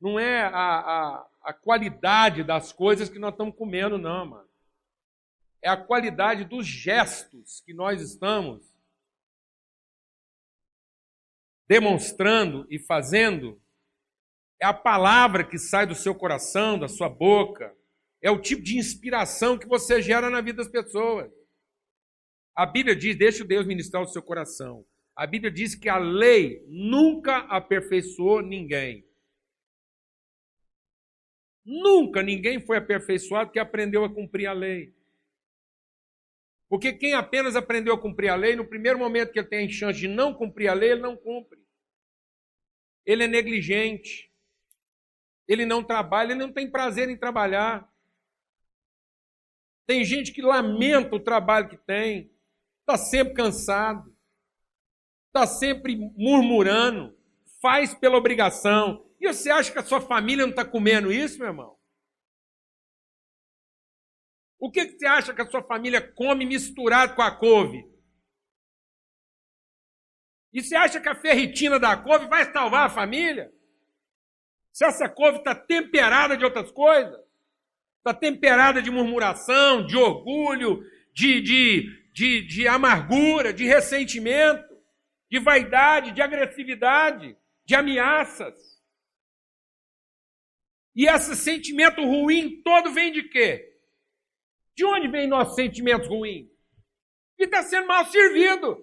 não 0.00 0.18
é 0.18 0.42
a, 0.42 0.50
a, 0.50 1.28
a 1.42 1.52
qualidade 1.52 2.42
das 2.42 2.72
coisas 2.72 3.08
que 3.08 3.18
nós 3.18 3.32
estamos 3.32 3.54
comendo, 3.54 3.98
não, 3.98 4.26
mano. 4.26 4.47
É 5.68 5.70
a 5.70 5.76
qualidade 5.76 6.46
dos 6.46 6.66
gestos 6.66 7.60
que 7.60 7.74
nós 7.74 8.00
estamos 8.00 8.66
demonstrando 11.68 12.66
e 12.70 12.78
fazendo. 12.78 13.60
É 14.58 14.64
a 14.64 14.72
palavra 14.72 15.44
que 15.44 15.58
sai 15.58 15.86
do 15.86 15.94
seu 15.94 16.14
coração, 16.14 16.78
da 16.78 16.88
sua 16.88 17.10
boca. 17.10 17.76
É 18.22 18.30
o 18.30 18.40
tipo 18.40 18.62
de 18.62 18.78
inspiração 18.78 19.58
que 19.58 19.68
você 19.68 20.00
gera 20.00 20.30
na 20.30 20.40
vida 20.40 20.62
das 20.62 20.72
pessoas. 20.72 21.30
A 22.56 22.64
Bíblia 22.64 22.96
diz: 22.96 23.18
deixa 23.18 23.44
Deus 23.44 23.66
ministrar 23.66 24.02
o 24.02 24.08
seu 24.08 24.22
coração. 24.22 24.86
A 25.14 25.26
Bíblia 25.26 25.50
diz 25.50 25.74
que 25.74 25.90
a 25.90 25.98
lei 25.98 26.64
nunca 26.66 27.40
aperfeiçoou 27.40 28.40
ninguém. 28.40 29.06
Nunca 31.62 32.22
ninguém 32.22 32.58
foi 32.64 32.78
aperfeiçoado 32.78 33.50
que 33.50 33.58
aprendeu 33.58 34.02
a 34.02 34.08
cumprir 34.08 34.46
a 34.46 34.54
lei. 34.54 34.96
Porque 36.68 36.92
quem 36.92 37.14
apenas 37.14 37.56
aprendeu 37.56 37.94
a 37.94 38.00
cumprir 38.00 38.28
a 38.28 38.36
lei, 38.36 38.54
no 38.54 38.66
primeiro 38.66 38.98
momento 38.98 39.32
que 39.32 39.38
ele 39.38 39.48
tem 39.48 39.66
a 39.66 39.70
chance 39.70 39.98
de 39.98 40.06
não 40.06 40.34
cumprir 40.34 40.68
a 40.68 40.74
lei, 40.74 40.92
ele 40.92 41.00
não 41.00 41.16
cumpre. 41.16 41.58
Ele 43.06 43.24
é 43.24 43.26
negligente. 43.26 44.30
Ele 45.46 45.64
não 45.64 45.82
trabalha, 45.82 46.32
ele 46.32 46.40
não 46.40 46.52
tem 46.52 46.70
prazer 46.70 47.08
em 47.08 47.16
trabalhar. 47.16 47.90
Tem 49.86 50.04
gente 50.04 50.30
que 50.32 50.42
lamenta 50.42 51.16
o 51.16 51.20
trabalho 51.20 51.70
que 51.70 51.78
tem, 51.78 52.30
está 52.80 52.98
sempre 52.98 53.32
cansado, 53.32 54.14
está 55.28 55.46
sempre 55.46 55.96
murmurando, 56.14 57.16
faz 57.62 57.94
pela 57.94 58.18
obrigação, 58.18 59.06
e 59.18 59.26
você 59.26 59.50
acha 59.50 59.72
que 59.72 59.78
a 59.78 59.84
sua 59.84 60.02
família 60.02 60.44
não 60.44 60.50
está 60.50 60.62
comendo 60.62 61.10
isso, 61.10 61.38
meu 61.38 61.48
irmão? 61.48 61.77
O 64.58 64.70
que, 64.70 64.86
que 64.86 64.98
você 64.98 65.06
acha 65.06 65.32
que 65.32 65.40
a 65.40 65.48
sua 65.48 65.62
família 65.62 66.00
come 66.00 66.44
misturado 66.44 67.14
com 67.14 67.22
a 67.22 67.30
couve? 67.30 67.84
E 70.52 70.62
você 70.62 70.74
acha 70.74 71.00
que 71.00 71.08
a 71.08 71.14
ferritina 71.14 71.78
da 71.78 71.96
couve 71.96 72.26
vai 72.26 72.50
salvar 72.52 72.86
a 72.86 72.90
família? 72.90 73.52
Se 74.72 74.84
essa 74.84 75.08
couve 75.08 75.38
está 75.38 75.54
temperada 75.54 76.36
de 76.36 76.44
outras 76.44 76.70
coisas, 76.72 77.18
está 77.98 78.12
temperada 78.12 78.82
de 78.82 78.90
murmuração, 78.90 79.86
de 79.86 79.96
orgulho, 79.96 80.82
de, 81.12 81.40
de, 81.40 82.12
de, 82.12 82.42
de 82.42 82.66
amargura, 82.66 83.52
de 83.52 83.64
ressentimento, 83.64 84.76
de 85.30 85.38
vaidade, 85.38 86.12
de 86.12 86.22
agressividade, 86.22 87.36
de 87.64 87.74
ameaças. 87.74 88.54
E 90.96 91.06
esse 91.06 91.36
sentimento 91.36 92.02
ruim 92.02 92.60
todo 92.62 92.92
vem 92.92 93.12
de 93.12 93.22
quê? 93.24 93.67
De 94.78 94.84
onde 94.84 95.08
vem 95.08 95.26
nossos 95.26 95.56
sentimentos 95.56 96.06
ruins? 96.06 96.48
Que 97.36 97.46
está 97.46 97.64
sendo 97.64 97.88
mal 97.88 98.06
servido. 98.06 98.78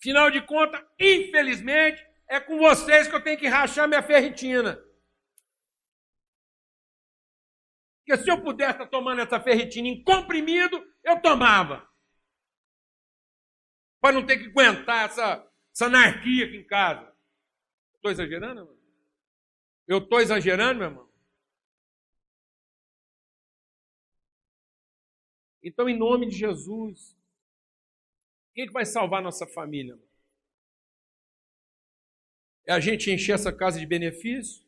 Final 0.00 0.30
de 0.30 0.40
contas, 0.46 0.82
infelizmente, 0.98 2.02
é 2.26 2.40
com 2.40 2.56
vocês 2.56 3.06
que 3.06 3.14
eu 3.14 3.22
tenho 3.22 3.38
que 3.38 3.46
rachar 3.46 3.86
minha 3.86 4.02
ferritina. 4.02 4.82
Porque 7.98 8.24
se 8.24 8.30
eu 8.30 8.42
pudesse 8.42 8.72
estar 8.72 8.86
tomando 8.86 9.20
essa 9.20 9.38
ferritina 9.38 9.88
em 9.88 10.02
comprimido, 10.02 10.82
eu 11.04 11.20
tomava. 11.20 11.86
Para 14.00 14.14
não 14.14 14.24
ter 14.24 14.38
que 14.38 14.46
aguentar 14.46 15.04
essa, 15.04 15.52
essa 15.70 15.84
anarquia 15.84 16.46
aqui 16.46 16.56
em 16.56 16.66
casa. 16.66 17.14
Estou 17.96 18.10
exagerando, 18.10 18.62
irmão? 18.62 18.78
Eu 19.86 19.98
estou 19.98 20.18
exagerando, 20.18 20.78
meu 20.78 20.88
irmão? 20.88 21.11
Então, 25.62 25.88
em 25.88 25.96
nome 25.96 26.26
de 26.26 26.36
Jesus, 26.36 27.16
quem 28.54 28.64
é 28.64 28.66
que 28.66 28.72
vai 28.72 28.84
salvar 28.84 29.22
nossa 29.22 29.46
família? 29.46 29.98
É 32.66 32.72
a 32.72 32.80
gente 32.80 33.10
encher 33.10 33.34
essa 33.34 33.52
casa 33.52 33.78
de 33.78 33.86
benefício? 33.86 34.64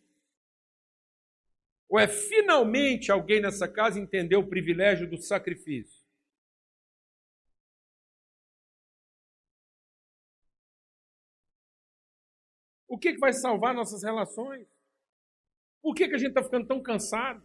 Ou 1.88 1.98
é 1.98 2.08
finalmente 2.08 3.10
alguém 3.10 3.40
nessa 3.40 3.68
casa 3.68 4.00
entender 4.00 4.36
o 4.36 4.48
privilégio 4.48 5.08
do 5.08 5.16
sacrifício? 5.16 6.04
O 12.88 12.98
que, 12.98 13.12
que 13.12 13.18
vai 13.18 13.32
salvar 13.32 13.74
nossas 13.74 14.02
relações? 14.04 14.68
Por 15.82 15.94
que, 15.94 16.08
que 16.08 16.14
a 16.14 16.18
gente 16.18 16.28
está 16.28 16.42
ficando 16.42 16.66
tão 16.66 16.80
cansado? 16.80 17.44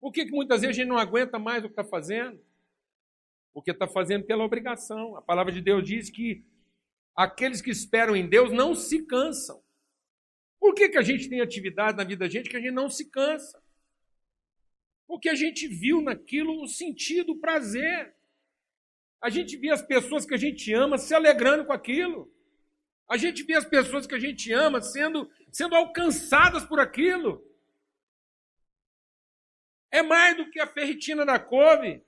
Por 0.00 0.12
que, 0.12 0.26
que 0.26 0.32
muitas 0.32 0.60
vezes 0.60 0.76
a 0.76 0.80
gente 0.80 0.88
não 0.88 0.98
aguenta 0.98 1.38
mais 1.38 1.64
o 1.64 1.68
que 1.68 1.72
está 1.72 1.84
fazendo? 1.84 2.40
Porque 3.52 3.70
está 3.70 3.88
fazendo 3.88 4.24
pela 4.24 4.44
obrigação. 4.44 5.16
A 5.16 5.22
palavra 5.22 5.52
de 5.52 5.60
Deus 5.60 5.84
diz 5.84 6.10
que 6.10 6.44
aqueles 7.14 7.62
que 7.62 7.70
esperam 7.70 8.14
em 8.14 8.28
Deus 8.28 8.52
não 8.52 8.74
se 8.74 9.02
cansam. 9.04 9.62
Por 10.60 10.74
que, 10.74 10.88
que 10.88 10.98
a 10.98 11.02
gente 11.02 11.28
tem 11.28 11.40
atividade 11.40 11.96
na 11.96 12.04
vida 12.04 12.24
da 12.24 12.30
gente 12.30 12.50
que 12.50 12.56
a 12.56 12.60
gente 12.60 12.72
não 12.72 12.90
se 12.90 13.10
cansa? 13.10 13.62
Porque 15.06 15.28
a 15.28 15.34
gente 15.34 15.68
viu 15.68 16.02
naquilo 16.02 16.62
o 16.62 16.66
sentido, 16.66 17.32
o 17.32 17.38
prazer. 17.38 18.14
A 19.20 19.30
gente 19.30 19.56
vê 19.56 19.70
as 19.70 19.82
pessoas 19.82 20.26
que 20.26 20.34
a 20.34 20.38
gente 20.38 20.72
ama 20.72 20.98
se 20.98 21.14
alegrando 21.14 21.64
com 21.64 21.72
aquilo. 21.72 22.30
A 23.08 23.16
gente 23.16 23.44
vê 23.44 23.54
as 23.54 23.64
pessoas 23.64 24.06
que 24.06 24.14
a 24.14 24.18
gente 24.18 24.52
ama 24.52 24.80
sendo, 24.80 25.30
sendo 25.50 25.74
alcançadas 25.74 26.64
por 26.64 26.80
aquilo. 26.80 27.42
É 29.90 30.02
mais 30.02 30.36
do 30.36 30.50
que 30.50 30.60
a 30.60 30.66
ferritina 30.66 31.24
da 31.24 31.38
couve. 31.38 32.02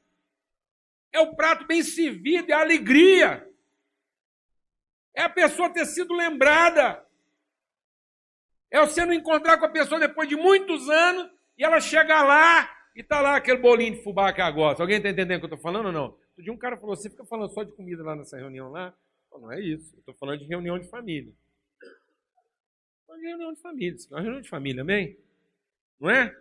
É 1.13 1.21
o 1.21 1.35
prato 1.35 1.67
bem 1.67 1.83
servido, 1.83 2.51
é 2.51 2.55
a 2.55 2.61
alegria. 2.61 3.49
É 5.15 5.23
a 5.23 5.29
pessoa 5.29 5.73
ter 5.73 5.87
sido 5.87 6.15
lembrada. 6.15 7.05
É 8.71 8.81
você 8.81 9.05
não 9.05 9.13
encontrar 9.13 9.59
com 9.59 9.65
a 9.65 9.71
pessoa 9.71 9.99
depois 9.99 10.29
de 10.29 10.37
muitos 10.37 10.89
anos 10.89 11.31
e 11.57 11.65
ela 11.65 11.81
chegar 11.81 12.23
lá 12.23 12.71
e 12.95 13.03
tá 13.03 13.21
lá 13.21 13.37
aquele 13.37 13.59
bolinho 13.59 13.95
de 13.95 14.03
fubá 14.03 14.33
que 14.33 14.41
ela 14.41 14.51
gosta. 14.51 14.83
Alguém 14.83 14.99
está 14.99 15.09
entendendo 15.09 15.39
o 15.39 15.41
que 15.41 15.47
eu 15.47 15.57
estou 15.57 15.63
falando 15.63 15.87
ou 15.87 15.93
não? 15.93 16.05
Outro 16.05 16.43
dia 16.43 16.53
um 16.53 16.59
cara 16.59 16.77
falou, 16.77 16.95
você 16.95 17.09
fica 17.09 17.25
falando 17.25 17.53
só 17.53 17.63
de 17.63 17.73
comida 17.73 18.03
lá 18.03 18.15
nessa 18.15 18.37
reunião 18.37 18.71
lá? 18.71 18.95
Não 19.33 19.53
é 19.53 19.61
isso. 19.61 19.95
Eu 19.95 20.01
estou 20.01 20.15
falando 20.15 20.41
de 20.41 20.47
reunião 20.47 20.79
de 20.79 20.89
família. 20.89 21.33
Reunião 23.21 23.53
de 23.53 23.61
família. 23.61 23.99
Uma 24.11 24.21
reunião 24.21 24.41
de 24.41 24.49
família, 24.49 24.83
amém? 24.83 25.19
Não 26.01 26.11
é? 26.11 26.35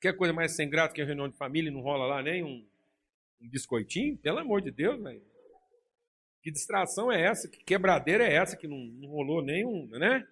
Quer 0.00 0.16
coisa 0.16 0.32
mais 0.32 0.54
sem 0.54 0.68
graça 0.68 0.94
que 0.94 1.02
a 1.02 1.04
reunião 1.04 1.28
de 1.28 1.36
família 1.36 1.70
e 1.70 1.72
não 1.72 1.80
rola 1.80 2.06
lá 2.06 2.22
nem 2.22 2.44
um, 2.44 2.64
um 3.40 3.48
biscoitinho? 3.48 4.16
Pelo 4.16 4.38
amor 4.38 4.62
de 4.62 4.70
Deus, 4.70 5.02
velho. 5.02 5.22
Que 6.42 6.52
distração 6.52 7.10
é 7.10 7.20
essa? 7.20 7.48
Que 7.48 7.62
quebradeira 7.64 8.24
é 8.24 8.34
essa 8.34 8.56
que 8.56 8.68
não, 8.68 8.78
não 8.78 9.08
rolou 9.08 9.42
nenhum, 9.42 9.86
né? 9.88 10.26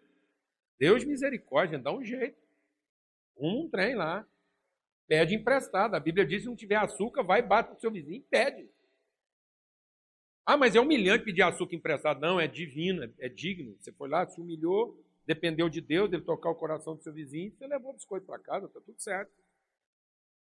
Deus 0.79 1.05
misericórdia, 1.05 1.79
dá 1.79 1.93
um 1.93 2.05
jeito. 2.05 2.39
Um, 3.37 3.69
trem 3.69 3.95
lá. 3.95 4.27
Pede 5.09 5.35
emprestado. 5.35 5.95
A 5.95 6.01
Bíblia 6.01 6.25
diz: 6.25 6.43
se 6.43 6.49
não 6.49 6.57
tiver 6.57 6.77
açúcar, 6.77 7.23
vai, 7.23 7.43
bate 7.43 7.71
pro 7.71 7.81
seu 7.81 7.91
vizinho 7.91 8.19
e 8.19 8.23
pede. 8.23 8.69
Ah, 10.45 10.57
mas 10.57 10.77
é 10.77 10.81
humilhante 10.81 11.25
pedir 11.25 11.43
açúcar 11.43 11.75
emprestado. 11.75 12.21
Não, 12.21 12.39
é 12.39 12.47
divino, 12.47 13.03
é, 13.03 13.11
é 13.19 13.29
digno. 13.29 13.77
Você 13.81 13.91
foi 13.93 14.09
lá, 14.09 14.25
se 14.27 14.41
humilhou, 14.41 14.97
dependeu 15.27 15.69
de 15.69 15.81
Deus, 15.81 16.13
ele 16.13 16.23
tocar 16.23 16.51
o 16.51 16.55
coração 16.55 16.95
do 16.95 17.03
seu 17.03 17.13
vizinho, 17.13 17.53
você 17.53 17.67
levou 17.67 17.91
o 17.91 17.95
biscoito 17.95 18.27
para 18.27 18.39
casa, 18.39 18.67
está 18.67 18.81
tudo 18.81 19.01
certo. 19.01 19.33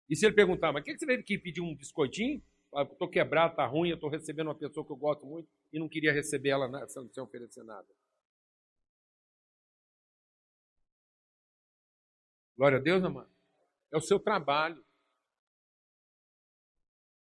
E 0.10 0.16
se 0.16 0.26
ele 0.26 0.36
perguntar, 0.36 0.72
mas 0.72 0.82
o 0.82 0.86
que, 0.86 0.94
que 0.94 1.00
você 1.00 1.06
veio 1.06 1.20
aqui 1.20 1.38
pedir 1.38 1.62
um 1.62 1.76
biscoitinho? 1.76 2.42
Ah, 2.74 2.84
estou 2.84 3.08
quebrado, 3.08 3.52
está 3.52 3.66
ruim, 3.66 3.92
estou 3.92 4.10
recebendo 4.10 4.48
uma 4.48 4.56
pessoa 4.56 4.86
que 4.86 4.92
eu 4.92 4.98
gosto 4.98 5.26
muito 5.26 5.48
e 5.72 5.80
não 5.80 5.88
queria 5.88 6.12
receber 6.12 6.50
ela 6.50 6.88
sem 6.88 7.24
oferecer 7.24 7.64
nada. 7.64 7.88
Glória 12.58 12.78
a 12.78 12.82
Deus, 12.82 13.04
amado. 13.04 13.30
É 13.92 13.98
o 13.98 14.02
seu 14.02 14.20
trabalho. 14.20 14.84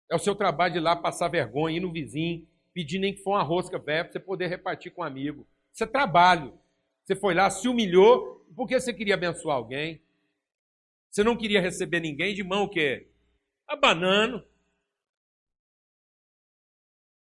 É 0.09 0.15
o 0.15 0.19
seu 0.19 0.35
trabalho 0.35 0.73
de 0.73 0.79
ir 0.79 0.81
lá 0.81 0.95
passar 0.95 1.27
vergonha, 1.27 1.77
ir 1.77 1.81
no 1.81 1.91
vizinho, 1.91 2.47
pedir 2.73 2.99
nem 2.99 3.13
que 3.13 3.23
for 3.23 3.31
uma 3.31 3.43
rosca 3.43 3.77
velha 3.77 4.05
para 4.05 4.13
você 4.13 4.19
poder 4.19 4.47
repartir 4.47 4.91
com 4.93 5.01
um 5.01 5.05
amigo. 5.05 5.45
Isso 5.73 5.83
é 5.83 5.87
trabalho. 5.87 6.57
Você 7.03 7.15
foi 7.15 7.33
lá, 7.33 7.49
se 7.49 7.67
humilhou, 7.67 8.45
porque 8.55 8.79
você 8.79 8.93
queria 8.93 9.15
abençoar 9.15 9.57
alguém. 9.57 10.01
Você 11.17 11.23
não 11.23 11.35
queria 11.35 11.59
receber 11.59 11.99
ninguém 11.99 12.35
de 12.35 12.43
mão 12.43 12.65
o 12.65 12.69
quê? 12.69 13.09
Abanando. 13.67 14.47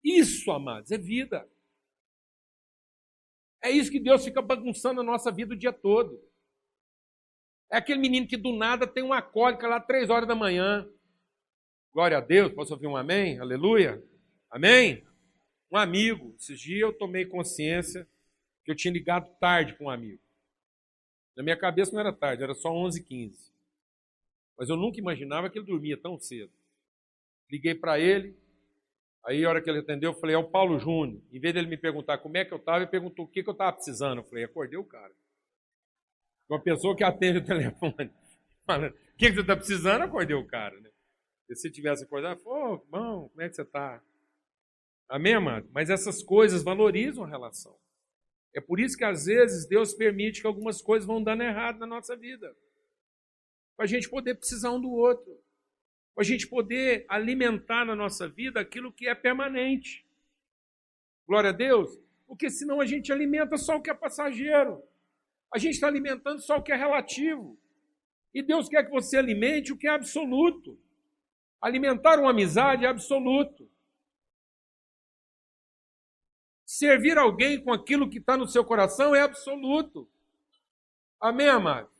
Isso, 0.01 0.49
amados, 0.49 0.91
é 0.91 0.97
vida. 0.97 1.45
É 3.61 3.69
isso 3.69 3.91
que 3.91 3.99
Deus 3.99 4.23
fica 4.23 4.41
bagunçando 4.41 5.01
a 5.01 5.03
nossa 5.03 5.29
vida 5.29 5.53
o 5.53 5.57
dia 5.57 5.73
todo. 5.73 6.25
É 7.69 7.79
aquele 7.79 7.99
menino 7.99 8.25
que 8.25 8.37
do 8.37 8.55
nada 8.55 8.87
tem 8.87 9.03
uma 9.03 9.21
cólica 9.21 9.67
lá 9.67 9.77
três 9.77 10.09
horas 10.09 10.25
da 10.25 10.35
manhã. 10.35 10.89
Glória 11.91 12.17
a 12.17 12.21
Deus, 12.21 12.53
posso 12.53 12.73
ouvir 12.73 12.87
um 12.87 12.95
amém? 12.95 13.39
Aleluia? 13.39 14.01
Amém? 14.49 15.05
Um 15.69 15.75
amigo, 15.75 16.33
esses 16.39 16.57
dias 16.57 16.79
eu 16.79 16.97
tomei 16.97 17.25
consciência 17.25 18.07
que 18.63 18.71
eu 18.71 18.75
tinha 18.75 18.93
ligado 18.93 19.29
tarde 19.37 19.77
com 19.77 19.87
um 19.87 19.89
amigo. 19.89 20.23
Na 21.35 21.43
minha 21.43 21.57
cabeça 21.57 21.91
não 21.91 21.99
era 21.99 22.13
tarde, 22.13 22.41
era 22.41 22.55
só 22.55 22.69
11h15. 22.69 23.51
Mas 24.57 24.69
eu 24.69 24.77
nunca 24.77 24.99
imaginava 24.99 25.49
que 25.49 25.59
ele 25.59 25.65
dormia 25.65 25.97
tão 25.97 26.19
cedo. 26.19 26.51
Liguei 27.49 27.75
para 27.75 27.99
ele, 27.99 28.37
aí 29.25 29.43
a 29.43 29.49
hora 29.49 29.61
que 29.61 29.69
ele 29.69 29.79
atendeu, 29.79 30.11
eu 30.11 30.19
falei, 30.19 30.35
é 30.35 30.39
o 30.39 30.49
Paulo 30.49 30.79
Júnior. 30.79 31.21
Em 31.31 31.39
vez 31.39 31.53
dele 31.53 31.67
me 31.67 31.77
perguntar 31.77 32.17
como 32.19 32.37
é 32.37 32.45
que 32.45 32.53
eu 32.53 32.57
estava, 32.57 32.79
ele 32.79 32.87
perguntou 32.87 33.25
o 33.25 33.27
que, 33.27 33.43
que 33.43 33.49
eu 33.49 33.53
estava 33.53 33.73
precisando. 33.73 34.19
Eu 34.19 34.23
falei, 34.23 34.43
acordei 34.45 34.77
o 34.77 34.83
cara. 34.83 35.13
Uma 36.49 36.61
pessoa 36.61 36.95
que 36.95 37.03
atende 37.03 37.39
o 37.39 37.43
telefone, 37.45 38.11
falando, 38.65 38.91
o 38.91 39.17
que, 39.17 39.27
que 39.29 39.33
você 39.33 39.41
está 39.41 39.55
precisando, 39.55 40.01
acordei 40.03 40.35
o 40.35 40.45
cara. 40.45 40.79
Né? 40.79 40.89
E 41.49 41.55
se 41.55 41.69
tivesse 41.69 42.03
acordado, 42.03 42.39
pô, 42.41 42.75
irmão, 42.75 43.29
como 43.29 43.41
é 43.41 43.49
que 43.49 43.55
você 43.55 43.61
está? 43.61 44.01
Amém, 45.09 45.33
amado? 45.33 45.69
Mas 45.73 45.89
essas 45.89 46.23
coisas 46.23 46.63
valorizam 46.63 47.25
a 47.25 47.27
relação. 47.27 47.77
É 48.55 48.61
por 48.61 48.79
isso 48.79 48.97
que 48.97 49.03
às 49.03 49.25
vezes 49.25 49.67
Deus 49.67 49.93
permite 49.93 50.41
que 50.41 50.47
algumas 50.47 50.81
coisas 50.81 51.05
vão 51.05 51.21
dando 51.21 51.43
errado 51.43 51.79
na 51.79 51.85
nossa 51.85 52.15
vida. 52.15 52.55
Para 53.81 53.87
a 53.87 53.89
gente 53.89 54.11
poder 54.11 54.35
precisar 54.35 54.69
um 54.69 54.79
do 54.79 54.91
outro. 54.91 55.41
Para 56.13 56.21
a 56.21 56.23
gente 56.23 56.47
poder 56.47 57.03
alimentar 57.09 57.83
na 57.83 57.95
nossa 57.95 58.29
vida 58.29 58.59
aquilo 58.59 58.93
que 58.93 59.07
é 59.07 59.15
permanente. 59.15 60.05
Glória 61.27 61.49
a 61.49 61.53
Deus. 61.53 61.89
Porque 62.27 62.51
senão 62.51 62.79
a 62.79 62.85
gente 62.85 63.11
alimenta 63.11 63.57
só 63.57 63.77
o 63.77 63.81
que 63.81 63.89
é 63.89 63.93
passageiro. 63.95 64.83
A 65.51 65.57
gente 65.57 65.73
está 65.73 65.87
alimentando 65.87 66.39
só 66.43 66.57
o 66.57 66.61
que 66.61 66.71
é 66.71 66.75
relativo. 66.75 67.57
E 68.31 68.43
Deus 68.43 68.69
quer 68.69 68.85
que 68.85 68.91
você 68.91 69.17
alimente 69.17 69.73
o 69.73 69.77
que 69.77 69.87
é 69.87 69.95
absoluto. 69.95 70.77
Alimentar 71.59 72.19
uma 72.19 72.29
amizade 72.29 72.85
é 72.85 72.87
absoluto. 72.87 73.67
Servir 76.67 77.17
alguém 77.17 77.59
com 77.59 77.73
aquilo 77.73 78.07
que 78.07 78.19
está 78.19 78.37
no 78.37 78.47
seu 78.47 78.63
coração 78.63 79.15
é 79.15 79.21
absoluto. 79.21 80.07
Amém, 81.19 81.49
amado? 81.49 81.90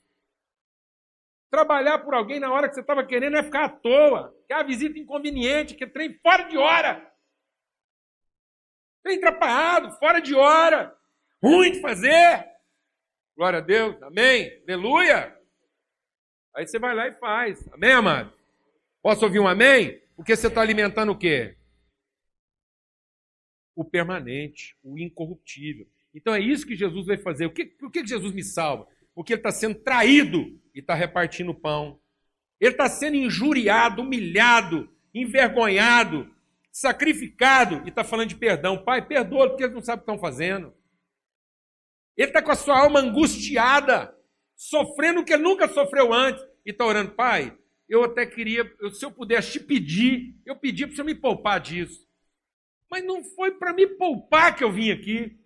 Trabalhar 1.52 2.00
por 2.00 2.16
alguém 2.16 2.40
na 2.40 2.52
hora 2.52 2.68
que 2.68 2.74
você 2.74 2.82
estava 2.82 3.06
querendo 3.06 3.38
é 3.38 3.44
ficar 3.44 3.66
à 3.66 3.70
toa. 3.70 4.36
Que 4.48 4.54
é 4.54 4.56
a 4.56 4.64
visita 4.64 4.98
inconveniente, 4.98 5.76
que 5.76 5.84
é 5.84 5.88
trem 5.88 6.18
fora 6.20 6.44
de 6.44 6.58
hora. 6.58 7.12
Trem 9.04 9.18
atrapalhado, 9.18 9.92
fora 10.00 10.20
de 10.20 10.34
hora. 10.34 10.98
Ruim 11.44 11.74
de 11.74 11.82
fazer. 11.82 12.50
Glória 13.36 13.60
a 13.60 13.62
Deus. 13.62 14.02
Amém. 14.02 14.64
Aleluia. 14.68 15.38
Aí 16.56 16.66
você 16.66 16.80
vai 16.80 16.96
lá 16.96 17.08
e 17.08 17.14
faz. 17.20 17.68
Amém, 17.74 17.92
amado? 17.92 18.34
Posso 19.02 19.26
ouvir 19.26 19.40
um 19.40 19.48
amém? 19.48 20.02
Porque 20.16 20.36
você 20.36 20.48
está 20.48 20.62
alimentando 20.62 21.12
o 21.12 21.18
quê? 21.18 21.58
o 23.76 23.86
permanente, 23.86 24.76
o 24.84 24.98
incorruptível. 24.98 25.88
Então 26.14 26.34
é 26.34 26.40
isso 26.40 26.68
que 26.68 26.76
Jesus 26.76 27.08
vai 27.08 27.18
fazer. 27.18 27.46
O 27.46 27.54
que, 27.54 27.66
por 27.66 27.92
que 27.92 28.06
Jesus 28.06 28.34
me 28.34 28.44
salva? 28.44 28.88
Porque 29.14 29.34
ele 29.34 29.40
está 29.40 29.52
sendo 29.52 29.76
traído 29.76 30.61
e 30.74 30.80
está 30.80 30.94
repartindo 30.94 31.54
pão. 31.54 32.00
Ele 32.60 32.72
está 32.72 32.88
sendo 32.88 33.16
injuriado, 33.16 34.02
humilhado, 34.02 34.90
envergonhado, 35.14 36.34
sacrificado 36.72 37.82
e 37.86 37.90
está 37.90 38.04
falando 38.04 38.30
de 38.30 38.36
perdão. 38.36 38.84
Pai, 38.84 39.06
perdoa 39.06 39.50
porque 39.50 39.64
eles 39.64 39.76
não 39.76 39.82
sabem 39.82 40.04
o 40.04 40.06
que 40.06 40.12
estão 40.12 40.20
fazendo. 40.20 40.74
Ele 42.16 42.28
está 42.28 42.42
com 42.42 42.52
a 42.52 42.56
sua 42.56 42.80
alma 42.80 43.00
angustiada, 43.00 44.16
sofrendo 44.56 45.22
o 45.22 45.26
que 45.26 45.34
ele 45.34 45.44
nunca 45.44 45.68
sofreu 45.68 46.14
antes 46.14 46.44
e 46.66 46.72
está 46.72 46.86
orando, 46.86 47.12
Pai. 47.12 47.58
Eu 47.90 48.04
até 48.04 48.26
queria, 48.26 48.64
se 48.94 49.04
eu 49.04 49.12
pudesse 49.12 49.54
te 49.54 49.60
pedir, 49.60 50.36
eu 50.46 50.56
pedi 50.56 50.86
para 50.86 50.96
você 50.96 51.04
me 51.04 51.16
poupar 51.16 51.60
disso. 51.60 52.08
Mas 52.90 53.04
não 53.04 53.24
foi 53.24 53.52
para 53.52 53.74
me 53.74 53.88
poupar 53.88 54.56
que 54.56 54.64
eu 54.64 54.72
vim 54.72 54.92
aqui. 54.92 55.38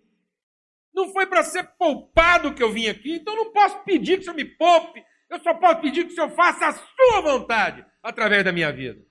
Não 0.93 1.11
foi 1.11 1.25
para 1.25 1.43
ser 1.43 1.63
poupado 1.77 2.53
que 2.53 2.61
eu 2.61 2.71
vim 2.71 2.87
aqui. 2.87 3.13
Então 3.13 3.35
não 3.35 3.51
posso 3.51 3.83
pedir 3.83 4.17
que 4.17 4.21
o 4.21 4.23
Senhor 4.25 4.35
me 4.35 4.45
poupe. 4.45 5.03
Eu 5.35 5.43
só 5.43 5.53
posso 5.53 5.81
pedir 5.81 6.05
que 6.05 6.13
o 6.13 6.15
Senhor 6.15 6.29
faça 6.29 6.67
a 6.67 6.71
sua 6.71 7.19
vontade 7.19 7.85
através 8.01 8.41
da 8.45 8.53
minha 8.53 8.71
vida. 8.71 9.05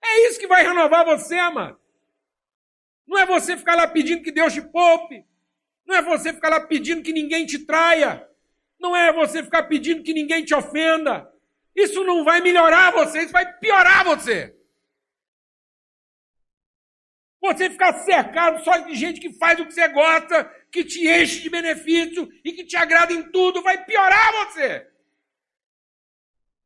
É 0.00 0.28
isso 0.28 0.38
que 0.38 0.46
vai 0.46 0.62
renovar 0.62 1.04
você, 1.04 1.34
amado. 1.36 1.80
Não 3.04 3.18
é 3.18 3.26
você 3.26 3.56
ficar 3.56 3.74
lá 3.74 3.88
pedindo 3.88 4.22
que 4.22 4.30
Deus 4.30 4.52
te 4.52 4.62
poupe. 4.62 5.26
Não 5.84 5.96
é 5.96 6.00
você 6.00 6.32
ficar 6.32 6.48
lá 6.48 6.60
pedindo 6.60 7.02
que 7.02 7.12
ninguém 7.12 7.44
te 7.44 7.58
traia. 7.66 8.24
Não 8.78 8.94
é 8.94 9.12
você 9.12 9.42
ficar 9.42 9.64
pedindo 9.64 10.04
que 10.04 10.14
ninguém 10.14 10.44
te 10.44 10.54
ofenda. 10.54 11.28
Isso 11.74 12.04
não 12.04 12.22
vai 12.22 12.40
melhorar 12.40 12.92
você, 12.92 13.22
isso 13.22 13.32
vai 13.32 13.52
piorar 13.58 14.04
você. 14.04 14.56
Você 17.40 17.68
ficar 17.68 17.94
cercado 18.04 18.62
só 18.62 18.76
de 18.78 18.94
gente 18.94 19.20
que 19.20 19.32
faz 19.32 19.58
o 19.58 19.66
que 19.66 19.74
você 19.74 19.88
gosta, 19.88 20.48
que 20.74 20.84
te 20.84 21.08
enche 21.08 21.40
de 21.40 21.48
benefício 21.48 22.28
e 22.44 22.50
que 22.50 22.64
te 22.64 22.76
agrada 22.76 23.12
em 23.12 23.30
tudo, 23.30 23.62
vai 23.62 23.84
piorar 23.84 24.32
você. 24.32 24.84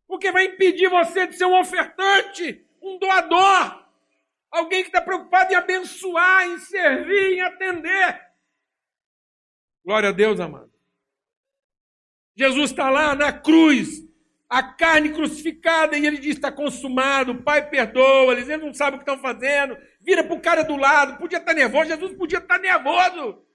Porque 0.07 0.33
vai 0.33 0.47
impedir 0.47 0.88
você 0.88 1.27
de 1.27 1.37
ser 1.37 1.44
um 1.44 1.61
ofertante, 1.61 2.66
um 2.81 2.99
doador, 2.99 3.87
alguém 4.51 4.81
que 4.81 4.88
está 4.88 5.03
preocupado 5.03 5.53
em 5.53 5.57
abençoar, 5.57 6.47
em 6.47 6.59
servir, 6.59 7.35
em 7.35 7.42
atender. 7.42 8.18
Glória 9.85 10.09
a 10.09 10.12
Deus, 10.12 10.40
amado. 10.40 10.73
Jesus 12.35 12.71
está 12.71 12.88
lá 12.88 13.14
na 13.14 13.31
cruz, 13.31 14.09
a 14.49 14.62
carne 14.62 15.12
crucificada, 15.12 15.99
e 15.99 16.07
ele 16.07 16.16
diz: 16.16 16.37
está 16.37 16.51
consumado, 16.51 17.42
Pai 17.42 17.68
perdoa, 17.68 18.33
eles 18.33 18.49
não 18.59 18.73
sabem 18.73 18.99
o 18.99 19.05
que 19.05 19.11
estão 19.11 19.21
fazendo, 19.21 19.77
vira 20.01 20.25
para 20.25 20.35
o 20.35 20.40
cara 20.40 20.62
do 20.62 20.77
lado, 20.77 21.18
podia 21.18 21.37
estar 21.37 21.53
tá 21.53 21.59
nervoso, 21.59 21.90
Jesus 21.90 22.16
podia 22.16 22.38
estar 22.38 22.57
tá 22.57 22.59
nervoso. 22.59 23.47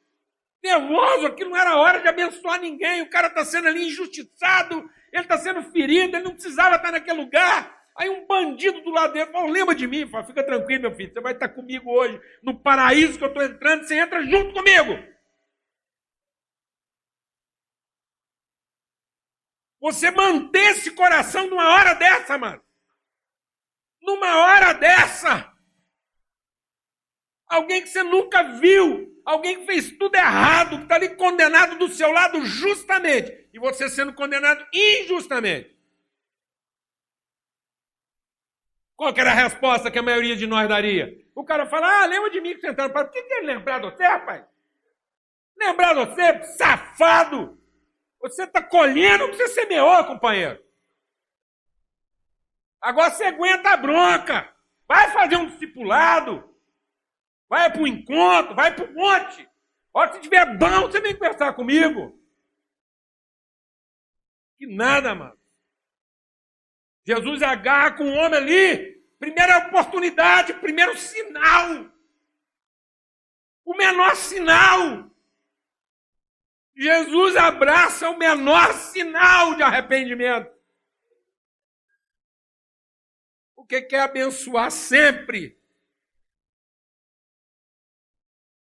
Nervoso, 0.64 1.28
aquilo 1.28 1.50
não 1.50 1.58
era 1.58 1.76
hora 1.76 2.00
de 2.00 2.08
abençoar 2.08 2.60
ninguém, 2.62 3.02
o 3.02 3.10
cara 3.10 3.28
está 3.28 3.44
sendo 3.44 3.68
ali 3.68 3.86
injustiçado, 3.86 4.90
ele 5.12 5.24
está 5.24 5.38
sendo 5.38 5.62
ferido, 5.72 6.16
ele 6.16 6.24
não 6.24 6.32
precisava 6.32 6.78
estar 6.78 6.92
naquele 6.92 7.20
lugar. 7.20 7.84
Aí 7.98 8.10
um 8.10 8.26
bandido 8.26 8.82
do 8.82 8.90
lado 8.90 9.12
dele 9.12 9.30
falou: 9.30 9.50
lembra 9.50 9.76
de 9.76 9.86
mim, 9.86 10.08
fala, 10.10 10.24
fica 10.26 10.42
tranquilo, 10.42 10.84
meu 10.84 10.96
filho, 10.96 11.12
você 11.14 11.20
vai 11.20 11.34
estar 11.34 11.50
comigo 11.50 11.92
hoje, 11.92 12.20
no 12.42 12.58
paraíso 12.58 13.18
que 13.18 13.24
eu 13.26 13.28
estou 13.28 13.44
entrando, 13.44 13.84
você 13.84 13.96
entra 13.96 14.24
junto 14.24 14.54
comigo. 14.54 15.14
Você 19.82 20.10
manter 20.12 20.72
esse 20.72 20.92
coração 20.92 21.46
numa 21.48 21.74
hora 21.74 21.94
dessa, 21.94 22.38
mano. 22.38 22.64
Numa 24.02 24.38
hora 24.38 24.72
dessa. 24.72 25.54
Alguém 27.48 27.82
que 27.82 27.90
você 27.90 28.02
nunca 28.02 28.44
viu, 28.44 29.13
alguém 29.26 29.60
que 29.60 29.66
fez 29.66 29.98
tudo 29.98 30.16
errado, 30.16 30.78
que 30.78 30.84
está 30.84 30.96
ali 30.96 31.16
condenado 31.16 31.78
do 31.78 31.88
seu 31.88 32.12
lado 32.12 32.44
justamente, 32.46 33.50
e 33.54 33.60
você 33.60 33.90
sendo 33.90 34.14
condenado 34.14 34.66
injustamente. 34.74 35.74
Qual 38.96 39.14
que 39.14 39.20
era 39.20 39.32
a 39.32 39.36
resposta 39.36 39.92
que 39.92 40.00
a 40.00 40.04
maioria 40.04 40.36
de 40.36 40.48
nós 40.48 40.68
daria? 40.68 41.22
O 41.36 41.44
cara 41.44 41.66
fala, 41.66 42.04
ah, 42.04 42.06
lembra 42.06 42.30
de 42.30 42.40
mim 42.40 42.58
que 42.58 42.68
entrou 42.68 42.90
para. 42.90 43.06
Por 43.06 43.12
que 43.12 43.20
ele 43.20 43.48
lembrar 43.48 43.80
de 43.80 43.90
você, 43.90 44.04
rapaz? 44.04 44.46
Lembrar 45.58 45.94
de 45.94 46.06
você, 46.06 46.44
safado! 46.58 47.60
Você 48.22 48.44
está 48.44 48.62
colhendo 48.62 49.26
o 49.26 49.30
que 49.30 49.36
você 49.36 49.50
semeou, 49.50 50.06
companheiro. 50.06 50.64
Agora 52.82 53.12
você 53.12 53.26
aguenta 53.26 53.72
a 53.72 53.78
bronca. 53.78 54.54
Vai 54.88 55.12
fazer 55.12 55.36
um 55.38 55.48
discipulado. 55.48 56.53
Vai 57.54 57.72
para 57.72 57.84
o 57.84 57.88
encontro, 57.88 58.56
vai 58.56 58.76
para 58.76 58.84
o 58.84 58.94
monte. 58.96 59.48
A 59.94 60.00
hora 60.00 60.12
que 60.14 60.22
tiver 60.22 60.58
bom, 60.58 60.82
você 60.82 61.00
vem 61.00 61.14
conversar 61.14 61.54
comigo. 61.54 62.20
Que 64.58 64.66
nada, 64.66 65.14
mano. 65.14 65.40
Jesus 67.06 67.44
agarra 67.44 67.92
com 67.92 68.06
o 68.06 68.14
homem 68.16 68.40
ali. 68.40 68.94
Primeira 69.20 69.68
oportunidade, 69.68 70.56
primeiro 70.56 70.98
sinal. 70.98 71.92
O 73.64 73.78
menor 73.78 74.16
sinal. 74.16 75.12
Jesus 76.76 77.36
abraça 77.36 78.10
o 78.10 78.18
menor 78.18 78.74
sinal 78.74 79.54
de 79.54 79.62
arrependimento. 79.62 80.52
Porque 83.56 83.80
quer 83.80 84.00
abençoar 84.00 84.72
sempre. 84.72 85.62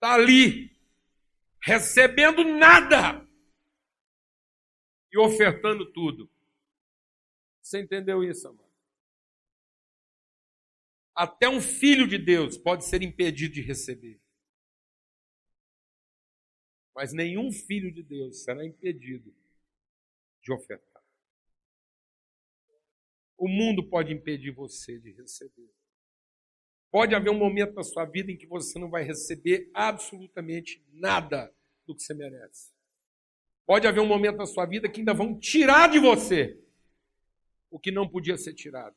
Está 0.06 0.14
ali, 0.14 0.70
recebendo 1.60 2.44
nada 2.44 3.28
e 5.12 5.18
ofertando 5.18 5.92
tudo. 5.92 6.30
Você 7.60 7.82
entendeu 7.82 8.24
isso, 8.24 8.48
amado? 8.48 8.72
Até 11.16 11.50
um 11.50 11.60
filho 11.60 12.08
de 12.08 12.20
Deus 12.20 12.56
pode 12.56 12.86
ser 12.86 13.02
impedido 13.02 13.56
de 13.56 13.62
receber. 13.64 14.22
Mas 16.94 17.12
nenhum 17.12 17.52
filho 17.52 17.92
de 17.92 18.04
Deus 18.04 18.44
será 18.44 18.64
impedido 18.64 19.36
de 20.44 20.54
ofertar. 20.54 21.04
O 23.36 23.48
mundo 23.48 23.90
pode 23.90 24.14
impedir 24.14 24.52
você 24.52 25.00
de 25.00 25.14
receber. 25.14 25.74
Pode 26.96 27.14
haver 27.14 27.30
um 27.30 27.38
momento 27.38 27.74
na 27.74 27.84
sua 27.84 28.06
vida 28.06 28.32
em 28.32 28.38
que 28.38 28.48
você 28.48 28.80
não 28.80 28.90
vai 28.90 29.04
receber 29.04 29.70
absolutamente 29.74 30.82
nada 30.94 31.54
do 31.86 31.94
que 31.94 32.02
você 32.02 32.14
merece. 32.14 32.72
Pode 33.66 33.86
haver 33.86 34.00
um 34.00 34.08
momento 34.08 34.38
na 34.38 34.46
sua 34.46 34.66
vida 34.66 34.88
que 34.88 35.02
ainda 35.02 35.14
vão 35.14 35.38
tirar 35.38 35.90
de 35.90 36.00
você 36.00 36.58
o 37.70 37.78
que 37.78 37.92
não 37.92 38.08
podia 38.08 38.38
ser 38.38 38.54
tirado. 38.54 38.96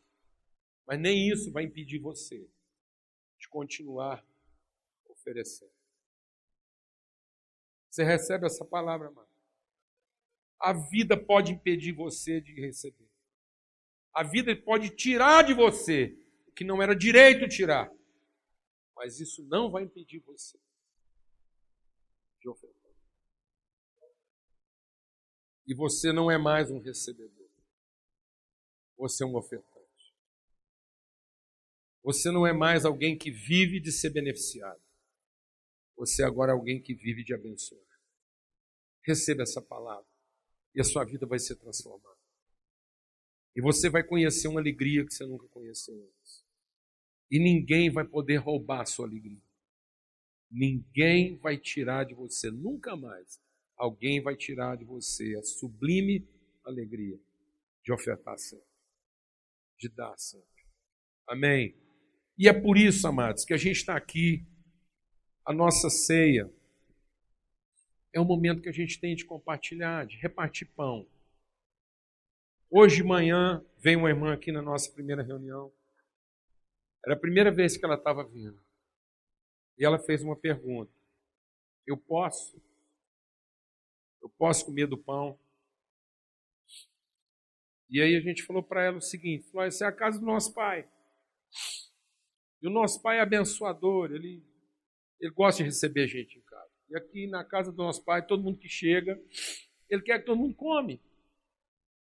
Mas 0.87 1.01
nem 1.01 1.29
isso 1.29 1.51
vai 1.51 1.65
impedir 1.65 1.99
você 1.99 2.49
de 3.37 3.49
continuar 3.49 4.25
oferecendo. 5.09 5.73
Você 7.91 8.05
recebe 8.05 8.47
essa 8.47 8.65
palavra, 8.65 9.11
mano? 9.11 9.27
A 10.61 10.73
vida 10.73 11.17
pode 11.17 11.51
impedir 11.51 11.91
você 11.91 12.41
de 12.41 12.53
receber. 12.61 13.11
A 14.15 14.23
vida 14.23 14.55
pode 14.55 14.91
tirar 14.91 15.43
de 15.43 15.53
você 15.53 16.17
que 16.59 16.65
não 16.65 16.83
era 16.83 16.93
direito 16.93 17.49
tirar. 17.49 17.89
Mas 18.97 19.21
isso 19.21 19.45
não 19.45 19.71
vai 19.71 19.85
impedir 19.85 20.19
você 20.19 20.59
de 22.41 22.49
ofertar. 22.49 22.93
E 25.69 25.73
você 25.73 26.13
não 26.13 26.29
é 26.29 26.37
mais 26.37 26.69
um 26.69 26.81
recebedor. 26.81 27.49
Você 28.97 29.23
é 29.23 29.27
um 29.29 29.37
ofertante. 29.37 30.17
Você 32.03 32.33
não 32.33 32.45
é 32.45 32.53
mais 32.53 32.85
alguém 32.85 33.17
que 33.17 33.31
vive 33.31 33.79
de 33.79 33.93
ser 33.93 34.11
beneficiado. 34.11 34.83
Você 35.97 36.25
é 36.25 36.27
agora 36.27 36.51
alguém 36.51 36.83
que 36.83 36.93
vive 36.93 37.23
de 37.23 37.33
abençoar. 37.33 37.87
Receba 39.03 39.45
essa 39.45 39.63
palavra 39.63 40.11
e 40.75 40.81
a 40.81 40.85
sua 40.85 41.05
vida 41.05 41.25
vai 41.25 41.39
ser 41.39 41.55
transformada. 41.55 42.19
E 43.55 43.61
você 43.61 43.89
vai 43.89 44.03
conhecer 44.03 44.49
uma 44.49 44.59
alegria 44.59 45.07
que 45.07 45.15
você 45.15 45.25
nunca 45.25 45.47
conheceu 45.47 45.95
antes. 45.95 46.48
E 47.31 47.39
ninguém 47.39 47.91
vai 47.91 48.05
poder 48.05 48.37
roubar 48.37 48.83
a 48.83 48.87
sua 48.87 49.07
alegria. 49.07 49.43
Ninguém 50.51 51.37
vai 51.37 51.59
tirar 51.59 52.05
de 52.05 52.15
você, 52.15 52.51
nunca 52.51 52.97
mais, 52.97 53.41
alguém 53.77 54.21
vai 54.21 54.35
tirar 54.35 54.77
de 54.77 54.85
você 54.85 55.37
a 55.37 55.43
sublime 55.43 56.27
alegria 56.65 57.19
de 57.85 57.93
ofertar 57.93 58.39
sempre, 58.39 58.67
de 59.79 59.89
dar 59.89 60.17
sempre. 60.17 60.47
Amém? 61.27 61.75
E 62.39 62.49
é 62.49 62.53
por 62.53 62.79
isso, 62.79 63.07
amados, 63.07 63.45
que 63.45 63.53
a 63.53 63.59
gente 63.59 63.77
está 63.77 63.97
aqui, 63.97 64.47
a 65.45 65.53
nossa 65.53 65.91
ceia 65.91 66.51
é 68.13 68.21
um 68.21 68.25
momento 68.25 68.63
que 68.63 68.69
a 68.69 68.73
gente 68.73 69.01
tem 69.01 69.15
de 69.15 69.25
compartilhar, 69.25 70.07
de 70.07 70.17
repartir 70.17 70.69
pão. 70.75 71.07
Hoje 72.71 72.97
de 72.97 73.03
manhã 73.05 73.65
veio 73.79 73.99
uma 73.99 74.11
irmã 74.11 74.33
aqui 74.33 74.53
na 74.53 74.61
nossa 74.63 74.91
primeira 74.93 75.23
reunião. 75.23 75.73
Era 77.09 77.17
a 77.17 77.19
primeira 77.19 77.51
vez 77.51 77.75
que 77.75 77.87
ela 77.87 77.95
estava 77.95 78.23
vindo. 78.23 78.63
E 79.79 79.85
ela 79.85 79.99
fez 79.99 80.23
uma 80.23 80.37
pergunta: 80.37 80.93
Eu 81.87 81.97
posso 81.97 82.63
eu 84.21 84.29
posso 84.29 84.67
comer 84.67 84.87
do 84.87 84.99
pão. 84.99 85.39
E 87.89 88.03
aí 88.03 88.15
a 88.15 88.21
gente 88.21 88.43
falou 88.43 88.63
para 88.63 88.85
ela 88.85 88.99
o 88.99 89.01
seguinte: 89.01 89.51
falou, 89.51 89.67
essa 89.67 89.87
é 89.87 89.89
a 89.89 89.93
casa 89.93 90.21
do 90.21 90.27
nosso 90.27 90.53
pai. 90.53 90.87
E 92.61 92.67
o 92.67 92.71
nosso 92.71 93.01
pai 93.01 93.17
é 93.17 93.21
abençoador, 93.23 94.13
ele, 94.13 94.45
ele 95.19 95.33
gosta 95.33 95.63
de 95.63 95.71
receber 95.71 96.07
gente 96.09 96.37
em 96.37 96.43
casa. 96.43 96.71
E 96.91 96.97
aqui 96.99 97.27
na 97.27 97.43
casa 97.43 97.73
do 97.73 97.79
nosso 97.79 98.05
pai, 98.05 98.27
todo 98.27 98.43
mundo 98.43 98.59
que 98.59 98.69
chega, 98.69 99.19
ele 99.89 100.03
quer 100.03 100.19
que 100.19 100.27
todo 100.27 100.37
mundo 100.37 100.55
come. 100.55 101.01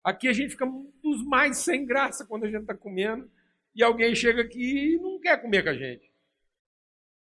Aqui 0.04 0.28
a 0.28 0.34
gente 0.34 0.52
fica 0.52 0.68
dos 1.02 1.26
mais 1.26 1.58
sem 1.58 1.88
graça 1.88 2.24
quando 2.24 2.44
a 2.44 2.52
gente 2.52 2.62
está 2.62 2.78
comendo 2.78 3.28
e 3.74 3.84
alguém 3.84 4.14
chega 4.16 4.42
aqui 4.42 4.94
e 4.94 4.98
não 4.98 5.20
quer 5.20 5.42
comer 5.42 5.64
com 5.64 5.70
a 5.70 5.74
gente. 5.74 6.12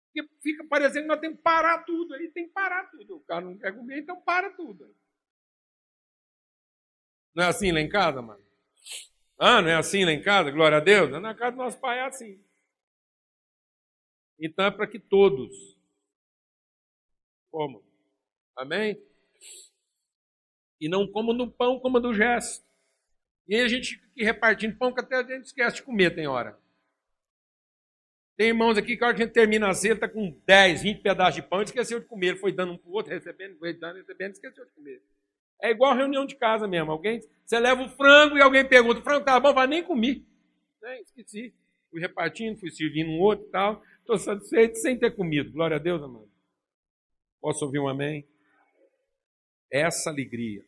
Porque 0.06 0.28
fica 0.42 0.64
parecendo 0.64 1.02
que 1.02 1.08
nós 1.08 1.20
temos 1.20 1.36
que 1.36 1.42
parar 1.42 1.84
tudo. 1.84 2.14
Aí 2.14 2.30
tem 2.30 2.46
que 2.46 2.52
parar 2.52 2.84
tudo. 2.90 3.16
O 3.16 3.20
cara 3.20 3.44
não 3.44 3.58
quer 3.58 3.74
comer, 3.74 4.00
então 4.00 4.20
para 4.20 4.50
tudo. 4.50 4.94
Não 7.34 7.44
é 7.44 7.48
assim 7.48 7.70
lá 7.70 7.80
em 7.80 7.88
casa, 7.88 8.20
mano? 8.20 8.44
Ah, 9.38 9.62
não 9.62 9.68
é 9.68 9.76
assim 9.76 10.04
lá 10.04 10.12
em 10.12 10.22
casa? 10.22 10.50
Glória 10.50 10.78
a 10.78 10.80
Deus. 10.80 11.10
Na 11.20 11.34
casa 11.34 11.52
do 11.52 11.58
nosso 11.58 11.78
pai 11.78 11.98
é 11.98 12.02
assim. 12.02 12.42
Então 14.40 14.64
é 14.64 14.70
para 14.70 14.86
que 14.86 14.98
todos 14.98 15.78
comam. 17.50 17.82
Amém? 18.56 19.00
E 20.80 20.88
não 20.88 21.10
comam 21.10 21.34
no 21.34 21.50
pão, 21.50 21.78
como 21.80 22.00
do 22.00 22.14
gesto. 22.14 22.67
E 23.48 23.56
aí 23.56 23.62
a 23.62 23.68
gente 23.68 23.96
fica 23.96 24.24
repartindo 24.24 24.76
pão 24.76 24.92
que 24.92 25.00
até 25.00 25.16
a 25.16 25.22
gente 25.22 25.46
esquece 25.46 25.76
de 25.76 25.82
comer, 25.82 26.14
tem 26.14 26.26
hora. 26.26 26.58
Tem 28.36 28.48
irmãos 28.48 28.78
aqui 28.78 28.96
que 28.96 29.02
a 29.02 29.08
hora 29.08 29.16
que 29.16 29.22
a 29.22 29.26
gente 29.26 29.34
termina 29.34 29.68
a 29.68 29.74
ceia, 29.74 29.94
está 29.94 30.08
com 30.08 30.38
10, 30.46 30.82
20 30.82 31.00
pedaços 31.00 31.34
de 31.34 31.42
pão 31.42 31.60
e 31.60 31.64
esqueceu 31.64 31.98
de 31.98 32.06
comer. 32.06 32.38
Foi 32.38 32.52
dando 32.52 32.74
um 32.74 32.78
para 32.78 32.88
o 32.88 32.92
outro, 32.92 33.12
recebendo, 33.12 33.58
foi 33.58 33.72
dando, 33.72 33.96
recebendo, 33.96 34.32
esqueceu 34.32 34.64
de 34.64 34.70
comer. 34.72 35.02
É 35.60 35.70
igual 35.70 35.96
reunião 35.96 36.24
de 36.24 36.36
casa 36.36 36.68
mesmo. 36.68 36.92
Alguém, 36.92 37.20
você 37.44 37.58
leva 37.58 37.82
o 37.82 37.88
frango 37.88 38.36
e 38.36 38.40
alguém 38.40 38.64
pergunta, 38.64 39.00
o 39.00 39.02
frango 39.02 39.24
tá 39.24 39.40
bom? 39.40 39.52
Vai 39.52 39.66
nem 39.66 39.82
comer. 39.82 40.22
É, 40.84 41.00
esqueci. 41.00 41.52
Fui 41.90 42.00
repartindo, 42.00 42.60
fui 42.60 42.70
servindo 42.70 43.10
um 43.10 43.18
outro 43.18 43.46
e 43.46 43.50
tal. 43.50 43.82
Estou 44.00 44.18
satisfeito 44.18 44.76
sem 44.76 44.96
ter 44.96 45.16
comido. 45.16 45.50
Glória 45.50 45.76
a 45.76 45.80
Deus, 45.80 46.00
amado. 46.00 46.30
Posso 47.40 47.64
ouvir 47.64 47.80
um 47.80 47.88
amém? 47.88 48.24
Essa 49.70 50.10
alegria, 50.10 50.64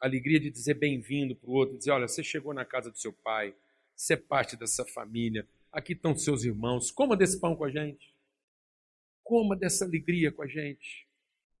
alegria 0.00 0.40
de 0.40 0.50
dizer 0.50 0.74
bem-vindo 0.74 1.36
para 1.36 1.50
o 1.50 1.52
outro, 1.52 1.76
dizer, 1.76 1.90
olha, 1.90 2.08
você 2.08 2.22
chegou 2.22 2.54
na 2.54 2.64
casa 2.64 2.90
do 2.90 2.98
seu 2.98 3.12
pai, 3.12 3.54
você 3.94 4.14
é 4.14 4.16
parte 4.16 4.56
dessa 4.56 4.84
família, 4.84 5.46
Aqui 5.72 5.92
estão 5.92 6.16
seus 6.16 6.44
irmãos. 6.44 6.90
Coma 6.90 7.16
desse 7.16 7.38
pão 7.38 7.54
com 7.54 7.64
a 7.64 7.70
gente. 7.70 8.12
Coma 9.22 9.54
dessa 9.54 9.84
alegria 9.84 10.32
com 10.32 10.42
a 10.42 10.46
gente. 10.46 11.06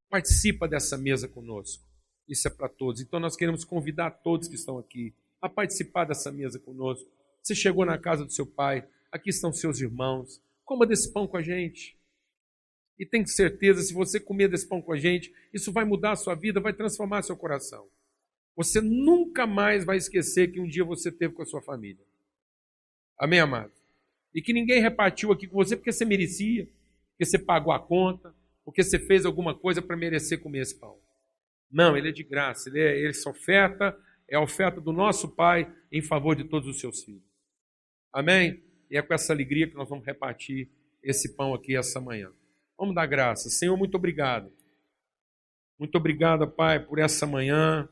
Participa 0.08 0.66
dessa 0.66 0.98
mesa 0.98 1.28
conosco. 1.28 1.84
Isso 2.28 2.48
é 2.48 2.50
para 2.50 2.68
todos. 2.68 3.00
Então 3.00 3.20
nós 3.20 3.36
queremos 3.36 3.64
convidar 3.64 4.10
todos 4.10 4.48
que 4.48 4.56
estão 4.56 4.78
aqui 4.78 5.14
a 5.40 5.48
participar 5.48 6.04
dessa 6.04 6.32
mesa 6.32 6.58
conosco. 6.58 7.08
Você 7.40 7.54
chegou 7.54 7.86
na 7.86 7.96
casa 7.96 8.24
do 8.24 8.32
seu 8.32 8.44
pai, 8.44 8.86
aqui 9.12 9.30
estão 9.30 9.52
seus 9.52 9.80
irmãos. 9.80 10.42
Coma 10.64 10.86
desse 10.86 11.12
pão 11.12 11.26
com 11.26 11.36
a 11.36 11.42
gente. 11.42 11.96
E 12.98 13.06
tenha 13.06 13.26
certeza, 13.26 13.80
se 13.80 13.94
você 13.94 14.20
comer 14.20 14.48
desse 14.48 14.68
pão 14.68 14.82
com 14.82 14.92
a 14.92 14.98
gente, 14.98 15.32
isso 15.54 15.72
vai 15.72 15.84
mudar 15.84 16.12
a 16.12 16.16
sua 16.16 16.34
vida, 16.34 16.60
vai 16.60 16.72
transformar 16.72 17.22
seu 17.22 17.36
coração. 17.36 17.88
Você 18.60 18.80
nunca 18.80 19.46
mais 19.46 19.84
vai 19.84 19.96
esquecer 19.96 20.52
que 20.52 20.60
um 20.60 20.68
dia 20.68 20.84
você 20.84 21.10
teve 21.10 21.34
com 21.34 21.42
a 21.42 21.46
sua 21.46 21.62
família. 21.62 22.04
Amém, 23.18 23.40
amado? 23.40 23.72
e 24.34 24.40
que 24.40 24.52
ninguém 24.52 24.80
repartiu 24.80 25.32
aqui 25.32 25.46
com 25.46 25.56
você 25.56 25.76
porque 25.76 25.92
você 25.92 26.04
merecia, 26.04 26.68
porque 27.10 27.24
você 27.24 27.38
pagou 27.38 27.72
a 27.72 27.80
conta, 27.80 28.34
porque 28.64 28.82
você 28.82 28.98
fez 28.98 29.26
alguma 29.26 29.54
coisa 29.54 29.82
para 29.82 29.96
merecer 29.96 30.40
comer 30.40 30.60
esse 30.60 30.78
pão. 30.78 30.98
Não, 31.70 31.96
ele 31.96 32.08
é 32.08 32.12
de 32.12 32.22
graça, 32.22 32.68
ele 32.68 32.80
é 32.80 33.08
essa 33.08 33.30
oferta, 33.30 33.96
é 34.28 34.36
a 34.36 34.40
oferta 34.40 34.80
do 34.80 34.92
nosso 34.92 35.28
Pai 35.28 35.72
em 35.90 36.02
favor 36.02 36.36
de 36.36 36.44
todos 36.44 36.68
os 36.68 36.80
seus 36.80 37.02
filhos. 37.02 37.22
Amém? 38.12 38.62
E 38.90 38.96
é 38.96 39.02
com 39.02 39.14
essa 39.14 39.32
alegria 39.32 39.68
que 39.68 39.74
nós 39.74 39.88
vamos 39.88 40.04
repartir 40.04 40.68
esse 41.02 41.34
pão 41.36 41.54
aqui 41.54 41.76
essa 41.76 42.00
manhã. 42.00 42.30
Vamos 42.78 42.94
dar 42.94 43.06
graça. 43.06 43.48
Senhor, 43.50 43.76
muito 43.76 43.96
obrigado. 43.96 44.52
Muito 45.78 45.96
obrigado, 45.96 46.48
Pai, 46.48 46.80
por 46.80 46.98
essa 46.98 47.26
manhã. 47.26 47.88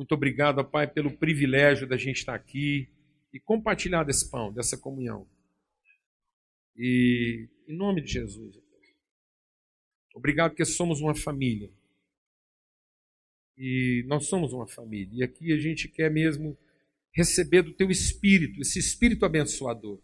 Muito 0.00 0.14
obrigado, 0.14 0.64
Pai, 0.64 0.90
pelo 0.90 1.14
privilégio 1.14 1.86
da 1.86 1.94
gente 1.94 2.20
estar 2.20 2.34
aqui 2.34 2.88
e 3.34 3.38
compartilhar 3.38 4.02
desse 4.02 4.30
pão, 4.30 4.50
dessa 4.50 4.78
comunhão. 4.78 5.28
E 6.74 7.46
em 7.68 7.76
nome 7.76 8.00
de 8.00 8.10
Jesus. 8.10 8.58
Obrigado 10.14 10.52
porque 10.52 10.64
somos 10.64 11.02
uma 11.02 11.14
família. 11.14 11.70
E 13.58 14.02
nós 14.06 14.24
somos 14.24 14.54
uma 14.54 14.66
família. 14.66 15.18
E 15.18 15.22
aqui 15.22 15.52
a 15.52 15.58
gente 15.58 15.86
quer 15.86 16.10
mesmo 16.10 16.56
receber 17.12 17.60
do 17.60 17.74
teu 17.74 17.90
espírito, 17.90 18.62
esse 18.62 18.78
espírito 18.78 19.26
abençoador. 19.26 20.00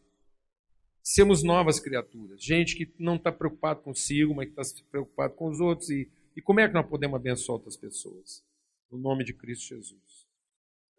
Sermos 1.02 1.42
novas 1.42 1.80
criaturas. 1.80 2.44
Gente 2.44 2.76
que 2.76 2.92
não 2.98 3.16
está 3.16 3.32
preocupado 3.32 3.80
consigo, 3.80 4.34
mas 4.34 4.52
que 4.52 4.60
está 4.60 4.84
preocupado 4.90 5.32
com 5.32 5.48
os 5.48 5.58
outros. 5.58 5.88
E, 5.88 6.06
e 6.36 6.42
como 6.42 6.60
é 6.60 6.68
que 6.68 6.74
nós 6.74 6.86
podemos 6.86 7.16
abençoar 7.16 7.56
outras 7.56 7.78
pessoas? 7.78 8.44
No 8.90 8.98
nome 8.98 9.24
de 9.24 9.32
Cristo 9.34 9.68
Jesus. 9.68 10.26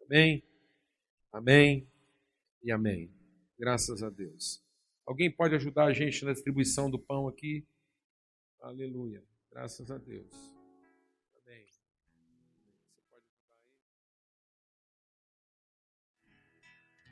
Amém? 0.02 0.42
Amém 1.32 1.90
e 2.62 2.70
amém. 2.70 3.12
Graças 3.58 4.02
a 4.02 4.10
Deus. 4.10 4.62
Alguém 5.06 5.30
pode 5.30 5.54
ajudar 5.54 5.86
a 5.86 5.92
gente 5.92 6.24
na 6.24 6.32
distribuição 6.32 6.90
do 6.90 6.98
pão 6.98 7.28
aqui? 7.28 7.66
Aleluia. 8.60 9.24
Graças 9.50 9.90
a 9.90 9.98
Deus. 9.98 10.58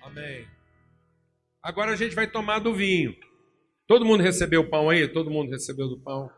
Amém. 0.07 0.47
Agora 1.61 1.93
a 1.93 1.97
gente 1.97 2.15
vai 2.15 2.31
tomar 2.31 2.61
do 2.61 2.73
vinho. 2.73 3.17
Todo 3.89 4.05
mundo 4.05 4.23
recebeu 4.23 4.61
o 4.61 4.71
pão 4.71 4.89
aí? 4.89 5.09
Todo 5.09 5.33
mundo 5.33 5.51
recebeu 5.51 5.89
do 5.89 5.99
pão? 5.99 6.31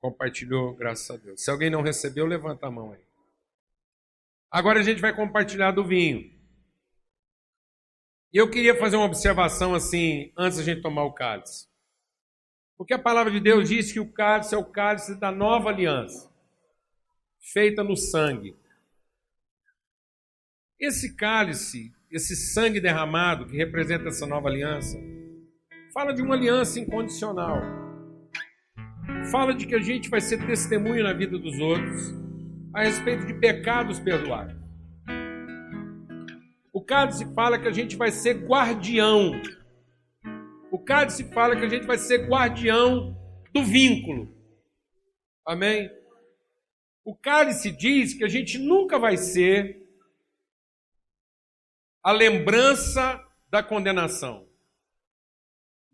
Compartilhou, 0.00 0.74
graças 0.74 1.08
a 1.08 1.16
Deus. 1.16 1.40
Se 1.40 1.48
alguém 1.48 1.70
não 1.70 1.82
recebeu, 1.82 2.26
levanta 2.26 2.66
a 2.66 2.70
mão 2.70 2.92
aí. 2.92 3.05
Agora 4.50 4.80
a 4.80 4.82
gente 4.82 5.00
vai 5.00 5.14
compartilhar 5.14 5.72
do 5.72 5.84
vinho. 5.84 6.34
E 8.32 8.38
eu 8.38 8.50
queria 8.50 8.78
fazer 8.78 8.96
uma 8.96 9.06
observação 9.06 9.74
assim, 9.74 10.32
antes 10.36 10.58
da 10.58 10.64
gente 10.64 10.82
tomar 10.82 11.04
o 11.04 11.12
cálice. 11.12 11.68
Porque 12.76 12.92
a 12.92 12.98
palavra 12.98 13.32
de 13.32 13.40
Deus 13.40 13.68
diz 13.68 13.90
que 13.92 14.00
o 14.00 14.12
cálice 14.12 14.54
é 14.54 14.58
o 14.58 14.70
cálice 14.70 15.18
da 15.18 15.32
nova 15.32 15.70
aliança. 15.70 16.30
feita 17.52 17.82
no 17.84 17.96
sangue. 17.96 18.56
Esse 20.78 21.14
cálice, 21.16 21.94
esse 22.10 22.34
sangue 22.34 22.80
derramado 22.80 23.46
que 23.46 23.56
representa 23.56 24.08
essa 24.08 24.26
nova 24.26 24.48
aliança, 24.48 24.98
fala 25.94 26.12
de 26.12 26.20
uma 26.20 26.34
aliança 26.34 26.78
incondicional. 26.80 27.62
Fala 29.30 29.54
de 29.54 29.66
que 29.66 29.74
a 29.74 29.80
gente 29.80 30.10
vai 30.10 30.20
ser 30.20 30.44
testemunho 30.44 31.04
na 31.04 31.12
vida 31.12 31.38
dos 31.38 31.58
outros 31.58 32.25
a 32.76 32.82
respeito 32.82 33.24
de 33.24 33.32
pecados 33.32 33.98
perdoados. 33.98 34.54
O 36.70 36.84
cálice 36.84 37.24
fala 37.32 37.58
que 37.58 37.66
a 37.66 37.72
gente 37.72 37.96
vai 37.96 38.10
ser 38.10 38.46
guardião. 38.46 39.32
O 40.70 40.78
cálice 40.78 41.24
fala 41.32 41.56
que 41.56 41.64
a 41.64 41.70
gente 41.70 41.86
vai 41.86 41.96
ser 41.96 42.28
guardião 42.28 43.16
do 43.54 43.64
vínculo. 43.64 44.30
Amém? 45.46 45.90
O 47.02 47.16
cálice 47.16 47.72
diz 47.72 48.12
que 48.12 48.24
a 48.24 48.28
gente 48.28 48.58
nunca 48.58 48.98
vai 48.98 49.16
ser 49.16 49.82
a 52.02 52.12
lembrança 52.12 53.18
da 53.48 53.62
condenação. 53.62 54.46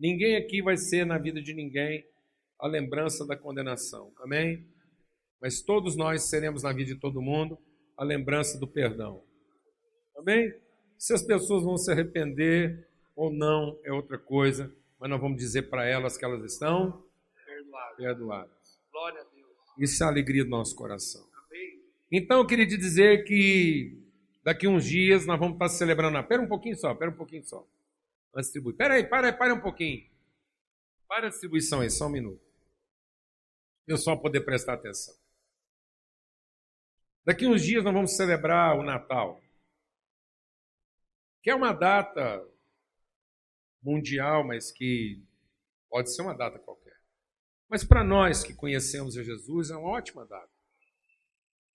Ninguém 0.01 0.35
aqui 0.35 0.61
vai 0.61 0.77
ser 0.77 1.07
na 1.07 1.17
vida 1.17 1.41
de 1.41 1.55
ninguém 1.55 2.05
a 2.59 2.67
lembrança 2.67 3.25
da 3.25 3.37
condenação. 3.37 4.13
Amém? 4.19 4.72
Mas 5.43 5.61
todos 5.61 5.97
nós 5.97 6.23
seremos 6.31 6.63
na 6.63 6.73
vida 6.73 6.95
de 6.95 7.01
todo 7.01 7.21
mundo 7.21 7.59
a 7.97 8.05
lembrança 8.05 8.61
do 8.61 8.67
perdão. 8.69 9.25
Amém? 10.17 10.55
Se 10.97 11.13
as 11.13 11.23
pessoas 11.23 11.65
vão 11.65 11.77
se 11.77 11.91
arrepender 11.91 12.87
ou 13.17 13.33
não 13.33 13.77
é 13.83 13.93
outra 13.93 14.17
coisa, 14.17 14.73
mas 15.01 15.11
nós 15.11 15.21
vamos 15.21 15.37
dizer 15.37 15.63
para 15.63 15.85
elas 15.85 16.17
que 16.17 16.25
elas 16.25 16.45
estão 16.45 17.05
perdoadas. 17.45 17.97
perdoadas. 17.97 18.81
Glória 18.93 19.21
a 19.21 19.25
Deus. 19.25 19.49
Isso 19.77 20.05
é 20.05 20.07
a 20.07 20.11
alegria 20.11 20.45
do 20.45 20.51
nosso 20.51 20.77
coração. 20.77 21.27
Amém. 21.49 21.83
Então 22.13 22.39
eu 22.39 22.47
queria 22.47 22.67
te 22.67 22.77
dizer 22.77 23.25
que 23.25 23.99
daqui 24.45 24.69
uns 24.69 24.85
dias 24.85 25.27
nós 25.27 25.41
vamos 25.41 25.55
estar 25.55 25.69
celebrando. 25.71 26.19
Espera 26.19 26.41
um 26.41 26.49
pouquinho 26.49 26.77
só, 26.77 26.93
espera 26.93 27.11
um 27.11 27.17
pouquinho 27.17 27.45
só. 27.45 27.67
Antes 28.33 28.47
distribuir. 28.47 28.75
Espera 28.75 28.95
aí, 28.95 29.05
para 29.05 29.27
aí, 29.27 29.33
para 29.33 29.53
um 29.53 29.61
pouquinho. 29.61 30.07
Para 31.09 31.27
a 31.27 31.31
distribuição 31.31 31.81
aí, 31.81 31.91
só 31.91 32.07
um 32.07 32.11
minuto. 32.11 32.41
Eu 33.89 33.99
só 33.99 34.15
poder 34.15 34.43
prestar 34.43 34.75
atenção. 34.75 35.22
Daqui 37.25 37.47
uns 37.47 37.63
dias 37.63 37.85
nós 37.85 37.95
vamos 37.95 38.17
celebrar 38.17 38.77
o 38.77 38.83
Natal 38.83 39.43
que 41.43 41.51
é 41.51 41.55
uma 41.55 41.73
data 41.73 42.41
mundial, 43.83 44.47
mas 44.47 44.71
que 44.71 45.21
pode 45.91 46.15
ser 46.15 46.23
uma 46.23 46.37
data 46.37 46.59
qualquer. 46.59 46.97
Mas 47.69 47.83
para 47.83 48.05
nós 48.05 48.45
que 48.45 48.55
conhecemos 48.55 49.19
a 49.19 49.25
Jesus, 49.25 49.71
é 49.71 49.77
uma 49.77 49.91
ótima 49.91 50.25
data. 50.25 50.51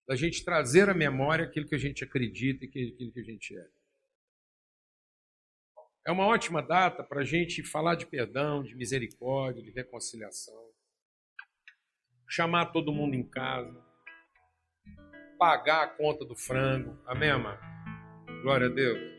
Da 0.08 0.16
gente 0.16 0.46
trazer 0.46 0.90
à 0.90 0.94
memória 0.94 1.46
aquilo 1.46 1.68
que 1.68 1.76
a 1.76 1.80
gente 1.80 2.04
acredita 2.04 2.64
e 2.64 2.68
aquilo 2.70 3.12
que 3.12 3.20
a 3.20 3.24
gente 3.24 3.58
é. 3.58 3.70
É 6.06 6.12
uma 6.12 6.26
ótima 6.26 6.62
data 6.62 7.04
para 7.04 7.20
a 7.20 7.26
gente 7.26 7.62
falar 7.62 7.96
de 7.96 8.06
perdão, 8.06 8.64
de 8.64 8.74
misericórdia, 8.74 9.62
de 9.62 9.72
reconciliação. 9.72 10.72
Chamar 12.26 12.68
todo 12.68 12.94
mundo 12.94 13.16
em 13.16 13.28
casa. 13.28 13.86
Pagar 15.38 15.84
a 15.84 15.88
conta 15.88 16.26
do 16.26 16.36
frango. 16.36 16.98
Amém, 17.06 17.30
amado? 17.30 17.60
Glória 18.42 18.68
a 18.68 18.70
Deus. 18.70 19.18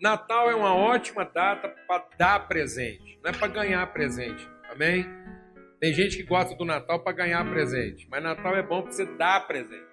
Natal 0.00 0.50
é 0.50 0.54
uma 0.54 0.74
ótima 0.74 1.24
data 1.24 1.68
para 1.86 2.08
dar 2.18 2.48
presente, 2.48 3.20
não 3.22 3.30
é 3.30 3.32
para 3.32 3.46
ganhar 3.46 3.86
presente. 3.92 4.48
Amém? 4.68 5.06
Tem 5.78 5.92
gente 5.92 6.16
que 6.16 6.24
gosta 6.24 6.56
do 6.56 6.64
Natal 6.64 7.00
para 7.04 7.12
ganhar 7.12 7.48
presente, 7.48 8.08
mas 8.10 8.22
Natal 8.22 8.56
é 8.56 8.62
bom 8.62 8.82
para 8.82 8.90
você 8.90 9.04
dar 9.04 9.46
presente. 9.46 9.84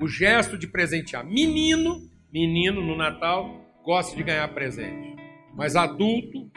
O 0.00 0.06
gesto 0.06 0.58
de 0.58 0.66
presentear. 0.66 1.24
Menino, 1.24 2.00
menino 2.30 2.82
no 2.82 2.96
Natal 2.96 3.64
gosta 3.84 4.14
de 4.14 4.22
ganhar 4.22 4.48
presente, 4.48 5.16
mas 5.54 5.74
adulto 5.74 6.50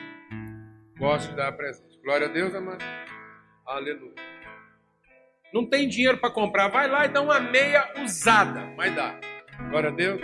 gosta 0.98 1.30
de 1.30 1.38
dar 1.38 1.52
presente. 1.54 2.00
Glória 2.04 2.28
a 2.28 2.32
Deus, 2.32 2.54
amado. 2.54 2.84
Aleluia. 3.66 4.16
Não 5.54 5.66
tem 5.66 5.88
dinheiro 5.88 6.18
para 6.18 6.32
comprar, 6.32 6.70
vai 6.70 6.88
lá 6.88 7.06
e 7.06 7.10
dá 7.10 7.22
uma 7.22 7.40
meia 7.40 7.86
usada, 8.02 8.74
mas 8.78 8.96
dá. 8.96 9.20
Glória 9.70 9.90
a 9.90 9.94
Deus. 9.94 10.22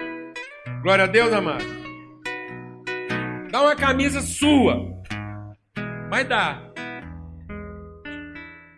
Glória 0.82 1.04
a 1.04 1.08
Deus, 1.08 1.34
amado. 1.34 1.66
Dá 3.52 3.62
uma 3.62 3.76
camisa 3.76 4.22
sua. 4.22 4.88
Mas 6.10 6.28
dá. 6.28 6.62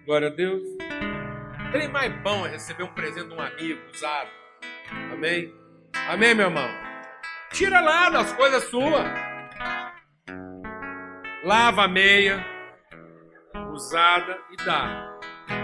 Glória 0.06 0.28
a 0.28 0.32
Deus. 0.32 0.64
Tem 1.72 1.88
mais 1.88 2.12
bom 2.24 2.48
é 2.48 2.50
receber 2.50 2.84
um 2.84 2.94
presente 2.94 3.28
de 3.28 3.34
um 3.34 3.40
amigo 3.40 3.80
usado. 3.94 4.30
Amém? 5.14 5.54
Amém, 6.08 6.34
meu 6.34 6.48
irmão? 6.48 6.68
Tira 7.52 7.80
lá 7.80 8.10
das 8.10 8.34
coisas 8.34 8.64
suas. 8.66 9.06
Lava 11.44 11.84
a 11.84 11.88
meia 11.88 12.44
usada 13.72 14.38
e 14.52 14.66
dá. 14.66 15.09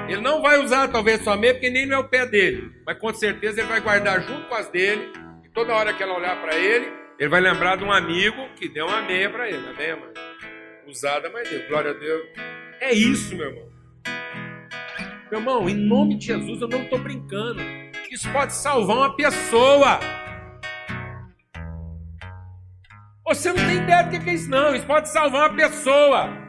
Ele 0.07 0.21
não 0.21 0.41
vai 0.41 0.59
usar 0.59 0.87
talvez 0.87 1.21
sua 1.23 1.35
meia 1.35 1.53
porque 1.53 1.69
nem 1.69 1.91
é 1.91 1.97
o 1.97 2.03
pé 2.03 2.25
dele, 2.25 2.71
mas 2.85 2.97
com 2.99 3.11
certeza 3.13 3.61
ele 3.61 3.67
vai 3.67 3.81
guardar 3.81 4.21
junto 4.21 4.47
com 4.47 4.55
as 4.55 4.67
dele 4.69 5.11
toda 5.55 5.73
hora 5.73 5.93
que 5.93 6.03
ela 6.03 6.17
olhar 6.17 6.39
para 6.41 6.55
ele, 6.55 6.91
ele 7.17 7.29
vai 7.29 7.39
lembrar 7.39 7.77
de 7.77 7.83
um 7.85 7.91
amigo 7.91 8.49
que 8.57 8.67
deu 8.67 8.85
uma 8.87 9.01
meia 9.01 9.29
para 9.29 9.47
ele, 9.47 9.65
amém, 9.67 9.95
mãe? 9.95 10.13
Usada, 10.85 11.29
mas 11.31 11.49
deu, 11.49 11.65
glória 11.67 11.91
a 11.91 11.93
Deus. 11.93 12.27
É 12.81 12.93
isso, 12.93 13.35
meu 13.35 13.47
irmão. 13.47 13.69
Meu 15.31 15.39
irmão, 15.39 15.69
em 15.69 15.75
nome 15.75 16.17
de 16.17 16.27
Jesus, 16.27 16.61
eu 16.61 16.67
não 16.67 16.83
estou 16.83 16.99
brincando. 16.99 17.61
Isso 18.11 18.29
pode 18.31 18.53
salvar 18.53 18.97
uma 18.97 19.15
pessoa. 19.15 19.99
Você 23.25 23.49
não 23.49 23.65
tem 23.65 23.77
ideia 23.77 24.03
do 24.03 24.09
que 24.09 24.29
é 24.29 24.33
isso, 24.33 24.49
não. 24.49 24.75
Isso 24.75 24.85
pode 24.85 25.09
salvar 25.09 25.49
uma 25.49 25.55
pessoa. 25.55 26.44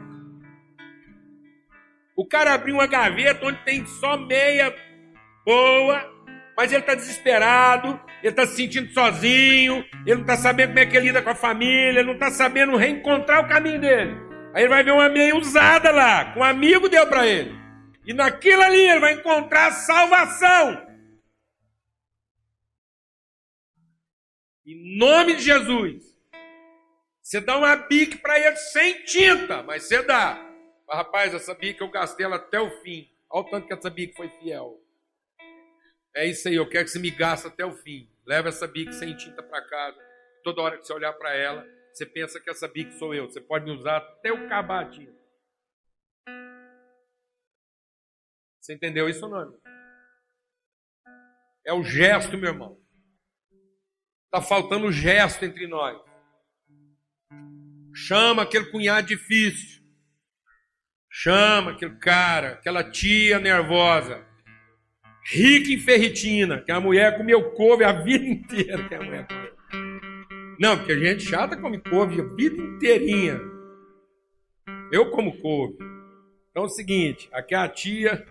O 2.17 2.25
cara 2.25 2.55
abriu 2.55 2.73
uma 2.73 2.87
gaveta 2.87 3.45
onde 3.45 3.63
tem 3.63 3.85
só 3.85 4.17
meia 4.17 4.75
boa, 5.45 6.03
mas 6.57 6.71
ele 6.71 6.81
está 6.81 6.95
desesperado, 6.95 8.01
ele 8.23 8.31
está 8.31 8.47
se 8.47 8.55
sentindo 8.55 8.91
sozinho, 8.91 9.85
ele 10.03 10.15
não 10.15 10.21
está 10.21 10.35
sabendo 10.35 10.69
como 10.69 10.79
é 10.79 10.85
que 10.87 10.97
ele 10.97 11.05
lida 11.05 11.21
com 11.21 11.29
a 11.29 11.35
família, 11.35 11.99
ele 11.99 12.07
não 12.07 12.15
está 12.15 12.31
sabendo 12.31 12.75
reencontrar 12.75 13.45
o 13.45 13.47
caminho 13.47 13.79
dele. 13.79 14.17
Aí 14.55 14.63
ele 14.63 14.69
vai 14.69 14.83
ver 14.83 14.93
uma 14.93 15.07
meia 15.07 15.35
usada 15.35 15.91
lá, 15.91 16.33
que 16.33 16.39
um 16.39 16.43
amigo 16.43 16.89
deu 16.89 17.05
para 17.05 17.27
ele. 17.27 17.55
E 18.03 18.11
naquilo 18.15 18.63
ali 18.63 18.79
ele 18.79 18.99
vai 18.99 19.13
encontrar 19.13 19.69
salvação. 19.69 20.87
Em 24.65 24.97
nome 24.97 25.35
de 25.35 25.43
Jesus. 25.43 26.03
Você 27.21 27.39
dá 27.39 27.57
uma 27.57 27.75
bique 27.75 28.17
para 28.17 28.39
ele 28.39 28.55
sem 28.55 29.03
tinta, 29.03 29.61
mas 29.61 29.83
você 29.83 30.01
dá. 30.01 30.46
Mas, 30.87 30.97
rapaz, 30.97 31.33
essa 31.33 31.53
bique 31.53 31.81
eu 31.81 31.89
gastei 31.89 32.25
ela 32.25 32.37
até 32.37 32.59
o 32.59 32.69
fim. 32.81 33.11
Olha 33.29 33.45
o 33.45 33.49
tanto 33.49 33.67
que 33.67 33.73
essa 33.73 33.89
bique 33.89 34.15
foi 34.15 34.29
fiel. 34.29 34.81
É 36.15 36.25
isso 36.25 36.47
aí, 36.47 36.55
eu 36.55 36.67
quero 36.67 36.85
que 36.85 36.91
você 36.91 36.99
me 36.99 37.11
gaste 37.11 37.47
até 37.47 37.65
o 37.65 37.73
fim. 37.73 38.09
Leva 38.25 38.49
essa 38.49 38.65
bique 38.65 38.93
sem 38.93 39.15
tinta 39.15 39.43
para 39.43 39.61
casa. 39.61 39.99
Toda 40.43 40.61
hora 40.61 40.77
que 40.77 40.87
você 40.87 40.93
olhar 40.93 41.13
para 41.13 41.35
ela, 41.35 41.67
você 41.93 42.05
pensa 42.05 42.39
que 42.39 42.49
essa 42.49 42.67
bique 42.67 42.93
sou 42.93 43.13
eu. 43.13 43.29
Você 43.29 43.41
pode 43.41 43.65
me 43.65 43.71
usar 43.71 43.97
até 43.97 44.29
a 44.29 44.85
tinta. 44.89 45.17
Você 48.59 48.73
entendeu 48.73 49.09
isso 49.09 49.25
ou 49.25 49.31
não? 49.31 49.41
Irmão? 49.41 49.61
É 51.65 51.73
o 51.73 51.83
gesto, 51.83 52.37
meu 52.37 52.49
irmão. 52.49 52.81
Está 54.25 54.41
faltando 54.41 54.87
o 54.87 54.91
gesto 54.91 55.43
entre 55.43 55.67
nós. 55.67 56.01
Chama 57.93 58.43
aquele 58.43 58.71
cunhado 58.71 59.07
difícil. 59.07 59.76
Chama 61.19 61.71
aquele 61.71 61.95
cara, 61.95 62.49
aquela 62.49 62.83
tia 62.83 63.39
nervosa 63.39 64.23
rica 65.25 65.71
em 65.71 65.79
ferritina, 65.79 66.61
que 66.61 66.71
a 66.71 66.79
mulher 66.79 67.17
comeu 67.17 67.49
couve 67.53 67.83
a 67.83 67.91
vida 67.91 68.23
inteira. 68.29 68.87
Que 68.87 68.93
a 68.93 69.01
mulher 69.01 69.25
comeu. 69.25 69.51
Não, 70.59 70.77
porque 70.77 70.91
a 70.91 70.99
gente 70.99 71.23
chata 71.23 71.57
come 71.57 71.79
couve 71.79 72.21
a 72.21 72.23
vida 72.23 72.61
inteirinha. 72.61 73.41
Eu 74.91 75.09
como 75.09 75.35
couve. 75.41 75.77
Então 76.51 76.63
é 76.63 76.67
o 76.67 76.69
seguinte, 76.69 77.27
aqui 77.33 77.55
a 77.55 77.67
tia 77.67 78.23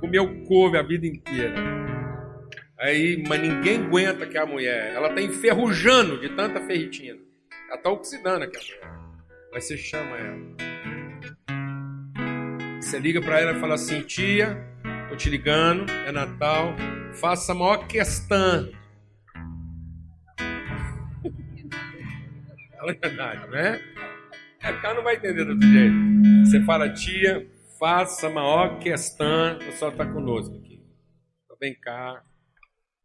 comeu 0.00 0.42
couve 0.42 0.76
a 0.76 0.82
vida 0.82 1.06
inteira. 1.06 1.54
Aí, 2.80 3.22
mas 3.28 3.40
ninguém 3.40 3.84
aguenta 3.86 4.26
que 4.26 4.36
a 4.36 4.44
mulher. 4.44 4.92
Ela 4.92 5.10
está 5.10 5.22
enferrujando 5.22 6.18
de 6.18 6.30
tanta 6.30 6.60
ferritina. 6.66 7.20
Ela 7.68 7.76
está 7.76 7.90
oxidando 7.90 8.44
aqui 8.44 8.56
a 8.56 8.60
mulher. 8.60 8.98
Mas 9.52 9.68
você 9.68 9.78
chama 9.78 10.16
ela. 10.16 10.63
Você 12.84 12.98
liga 12.98 13.22
para 13.22 13.40
ela 13.40 13.56
e 13.56 13.60
fala 13.60 13.76
assim, 13.76 14.02
tia, 14.02 14.62
Estou 15.04 15.16
te 15.16 15.30
ligando, 15.30 15.90
é 15.90 16.12
Natal. 16.12 16.74
Faça 17.14 17.52
a 17.52 17.54
maior 17.54 17.88
questão. 17.88 18.70
Fala 22.76 22.92
a 22.92 22.94
verdade, 22.94 23.50
né? 23.50 23.80
É, 24.60 24.70
porque 24.70 24.86
ela 24.86 24.96
não 24.96 25.02
vai 25.02 25.16
entender 25.16 25.44
do 25.44 25.52
outro 25.52 25.66
jeito. 25.66 25.94
Você 26.44 26.62
fala, 26.64 26.92
tia, 26.92 27.50
faça 27.78 28.26
a 28.26 28.30
maior 28.30 28.78
questão. 28.78 29.54
O 29.54 29.60
pessoal 29.60 29.90
está 29.90 30.04
conosco 30.04 30.54
aqui. 30.54 30.84
vem 31.58 31.74
cá. 31.80 32.22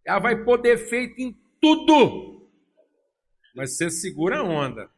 Ela 0.05 0.19
vai 0.19 0.43
pôr 0.43 0.61
defeito 0.61 1.21
em 1.21 1.33
tudo. 1.61 2.51
Mas 3.55 3.77
você 3.77 3.89
segura 3.89 4.39
a 4.39 4.43
onda. 4.43 4.89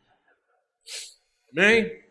Amém? 1.56 2.02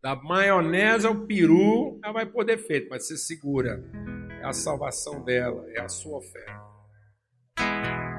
Da 0.00 0.14
maionese 0.14 1.08
ao 1.08 1.26
peru, 1.26 1.98
ela 2.04 2.12
vai 2.12 2.26
pôr 2.26 2.44
defeito, 2.44 2.88
mas 2.88 3.06
você 3.06 3.16
segura. 3.16 3.82
É 4.40 4.46
a 4.46 4.52
salvação 4.52 5.24
dela, 5.24 5.64
é 5.74 5.80
a 5.80 5.88
sua 5.88 6.18
oferta. 6.18 6.68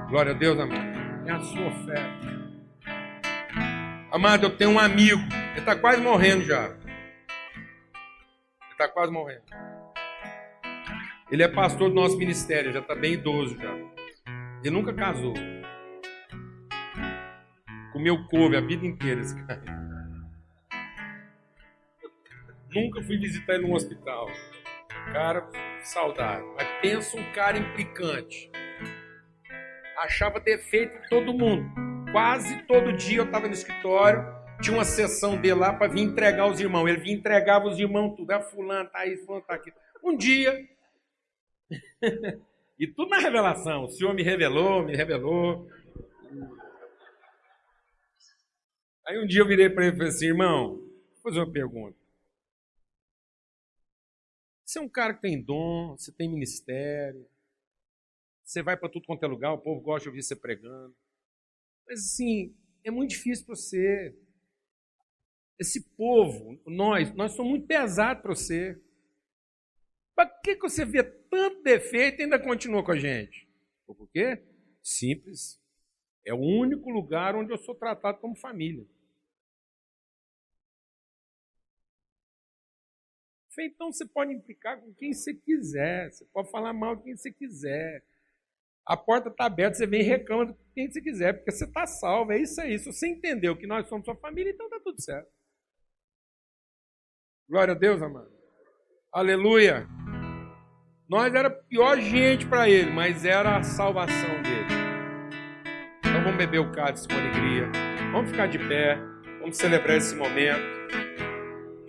Glória 0.09 0.33
a 0.33 0.35
Deus, 0.35 0.59
amado. 0.59 0.99
É 1.25 1.31
a 1.31 1.39
sua 1.39 1.67
oferta. 1.67 2.39
Amado, 4.11 4.47
eu 4.47 4.57
tenho 4.57 4.71
um 4.71 4.79
amigo, 4.79 5.21
ele 5.51 5.59
está 5.59 5.73
quase 5.75 6.01
morrendo 6.01 6.43
já. 6.43 6.65
Ele 6.65 6.79
está 8.71 8.89
quase 8.89 9.11
morrendo. 9.11 9.43
Ele 11.31 11.43
é 11.43 11.47
pastor 11.47 11.89
do 11.89 11.95
nosso 11.95 12.17
ministério, 12.17 12.73
já 12.73 12.79
está 12.79 12.93
bem 12.93 13.13
idoso 13.13 13.57
já. 13.57 13.73
Ele 14.61 14.71
nunca 14.71 14.93
casou. 14.93 15.33
Comeu 17.93 18.25
couve 18.25 18.57
a 18.57 18.61
vida 18.61 18.85
inteira 18.85 19.21
esse 19.21 19.35
cara. 19.45 19.98
Nunca 22.73 23.01
fui 23.01 23.17
visitar 23.17 23.55
ele 23.55 23.67
num 23.67 23.73
hospital. 23.73 24.27
Cara 25.11 25.49
saudável. 25.83 26.53
Mas 26.55 26.67
pensa 26.81 27.17
um 27.17 27.33
cara 27.33 27.57
implicante. 27.57 28.51
Achava 29.97 30.39
defeito 30.39 30.95
em 30.95 31.09
todo 31.09 31.33
mundo. 31.33 31.69
Quase 32.11 32.63
todo 32.63 32.93
dia 32.93 33.19
eu 33.19 33.25
estava 33.25 33.47
no 33.47 33.53
escritório, 33.53 34.23
tinha 34.61 34.75
uma 34.75 34.85
sessão 34.85 35.39
dele 35.39 35.55
lá 35.55 35.73
para 35.73 35.91
vir 35.91 36.01
entregar 36.01 36.47
os 36.47 36.59
irmãos. 36.59 36.87
Ele 36.87 36.99
vinha 36.99 37.15
entregava 37.15 37.67
os 37.67 37.79
irmãos 37.79 38.15
tudo. 38.15 38.31
É 38.31 38.41
fulano, 38.41 38.89
tá 38.89 38.99
aí, 38.99 39.17
fulano, 39.17 39.45
tá 39.45 39.55
aqui. 39.55 39.71
Um 40.03 40.15
dia, 40.15 40.57
e 42.79 42.87
tudo 42.87 43.09
na 43.09 43.19
revelação. 43.19 43.85
O 43.85 43.89
Senhor 43.89 44.13
me 44.13 44.23
revelou, 44.23 44.83
me 44.83 44.95
revelou. 44.95 45.67
Aí 49.07 49.19
um 49.19 49.25
dia 49.25 49.41
eu 49.41 49.47
virei 49.47 49.69
para 49.69 49.85
ele 49.85 49.93
e 49.93 49.97
falei 49.97 50.09
assim, 50.09 50.27
irmão, 50.27 50.75
vou 50.77 51.21
fazer 51.23 51.39
uma 51.39 51.51
pergunta. 51.51 51.98
Você 54.69 54.77
é 54.77 54.81
um 54.83 54.87
cara 54.87 55.15
que 55.15 55.21
tem 55.21 55.41
dom, 55.41 55.97
você 55.97 56.11
tem 56.11 56.29
ministério, 56.29 57.27
você 58.43 58.61
vai 58.61 58.77
para 58.77 58.87
tudo 58.87 59.07
quanto 59.07 59.23
é 59.23 59.27
lugar, 59.27 59.51
o 59.51 59.57
povo 59.57 59.81
gosta 59.81 60.03
de 60.03 60.09
ouvir 60.09 60.21
você 60.21 60.35
pregando. 60.35 60.95
Mas 61.87 62.01
assim, 62.01 62.55
é 62.83 62.91
muito 62.91 63.09
difícil 63.09 63.47
para 63.47 63.55
você. 63.55 64.15
Esse 65.57 65.89
povo, 65.95 66.61
nós, 66.67 67.11
nós 67.15 67.31
somos 67.31 67.49
muito 67.49 67.65
pesados 67.65 68.21
para 68.21 68.35
você. 68.35 68.79
Para 70.13 70.29
que, 70.29 70.55
que 70.55 70.61
você 70.61 70.85
vê 70.85 71.01
tanto 71.01 71.63
defeito 71.63 72.19
e 72.19 72.23
ainda 72.25 72.37
continua 72.37 72.85
com 72.85 72.91
a 72.91 72.99
gente? 72.99 73.49
Por 73.87 74.07
quê? 74.11 74.39
Simples. 74.83 75.59
É 76.23 76.31
o 76.31 76.37
único 76.37 76.91
lugar 76.91 77.35
onde 77.35 77.51
eu 77.51 77.57
sou 77.57 77.73
tratado 77.73 78.19
como 78.19 78.35
família. 78.35 78.85
Então 83.65 83.91
você 83.91 84.05
pode 84.05 84.33
implicar 84.33 84.79
com 84.79 84.93
quem 84.93 85.13
você 85.13 85.33
quiser, 85.33 86.11
você 86.11 86.25
pode 86.25 86.49
falar 86.49 86.73
mal 86.73 86.95
de 86.95 87.03
quem 87.03 87.15
você 87.15 87.31
quiser. 87.31 88.03
A 88.85 88.97
porta 88.97 89.29
está 89.29 89.45
aberta, 89.45 89.77
você 89.77 89.85
vem 89.85 90.01
e 90.01 90.03
reclama 90.03 90.47
de 90.47 90.55
quem 90.73 90.89
você 90.89 91.01
quiser, 91.01 91.33
porque 91.33 91.51
você 91.51 91.65
está 91.65 91.85
salvo. 91.85 92.31
É 92.31 92.39
isso 92.39 92.59
aí. 92.59 92.77
Se 92.79 92.91
você 92.91 93.07
entendeu 93.07 93.55
que 93.55 93.67
nós 93.67 93.87
somos 93.87 94.05
sua 94.05 94.15
família, 94.15 94.51
então 94.51 94.65
está 94.65 94.79
tudo 94.79 94.99
certo. 95.01 95.29
Glória 97.47 97.73
a 97.73 97.77
Deus, 97.77 98.01
amado. 98.01 98.31
Aleluia. 99.11 99.87
Nós 101.09 101.33
era 101.33 101.49
pior 101.49 101.99
gente 101.99 102.47
para 102.47 102.69
ele, 102.69 102.91
mas 102.91 103.25
era 103.25 103.57
a 103.57 103.63
salvação 103.63 104.41
dele. 104.43 104.69
Então 105.99 106.23
vamos 106.23 106.37
beber 106.37 106.59
o 106.59 106.71
cálice 106.71 107.07
com 107.07 107.15
alegria. 107.15 107.67
Vamos 108.11 108.31
ficar 108.31 108.47
de 108.47 108.59
pé. 108.59 108.95
Vamos 109.39 109.57
celebrar 109.57 109.97
esse 109.97 110.15
momento. 110.15 111.08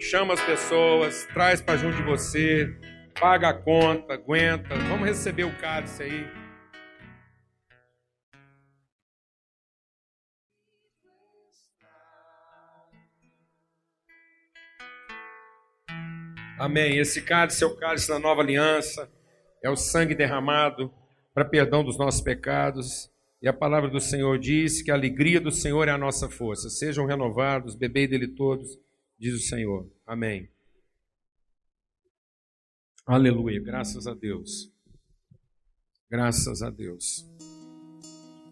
Chama 0.03 0.33
as 0.33 0.41
pessoas, 0.41 1.27
traz 1.27 1.61
para 1.61 1.77
junto 1.77 1.99
de 1.99 2.03
você, 2.03 2.75
paga 3.21 3.51
a 3.51 3.55
conta, 3.55 4.15
aguenta. 4.15 4.75
Vamos 4.89 5.07
receber 5.07 5.45
o 5.45 5.55
cálice 5.59 6.03
aí. 6.03 6.27
Amém. 16.59 16.99
Esse 16.99 17.21
cálice 17.21 17.63
é 17.63 17.67
o 17.67 17.77
cálice 17.77 18.09
da 18.09 18.19
nova 18.19 18.41
aliança, 18.41 19.07
é 19.63 19.69
o 19.69 19.77
sangue 19.77 20.15
derramado 20.15 20.91
para 21.35 21.45
perdão 21.45 21.85
dos 21.85 21.99
nossos 21.99 22.23
pecados. 22.23 23.11
E 23.43 23.49
a 23.49 23.53
palavra 23.53 23.91
do 23.91 24.01
Senhor 24.01 24.39
diz 24.39 24.81
que 24.81 24.91
a 24.91 24.95
alegria 24.95 25.41
do 25.41 25.51
Senhor 25.51 25.89
é 25.89 25.91
a 25.91 25.99
nossa 25.99 26.27
força. 26.29 26.71
Sejam 26.71 27.05
renovados, 27.05 27.75
bebei 27.75 28.09
dele 28.09 28.29
todos, 28.29 28.79
diz 29.21 29.35
o 29.35 29.47
Senhor. 29.47 29.87
Amém. 30.07 30.49
Aleluia. 33.05 33.61
Graças 33.61 34.07
a 34.07 34.15
Deus. 34.15 34.73
Graças 36.11 36.63
a 36.63 36.71
Deus. 36.71 37.29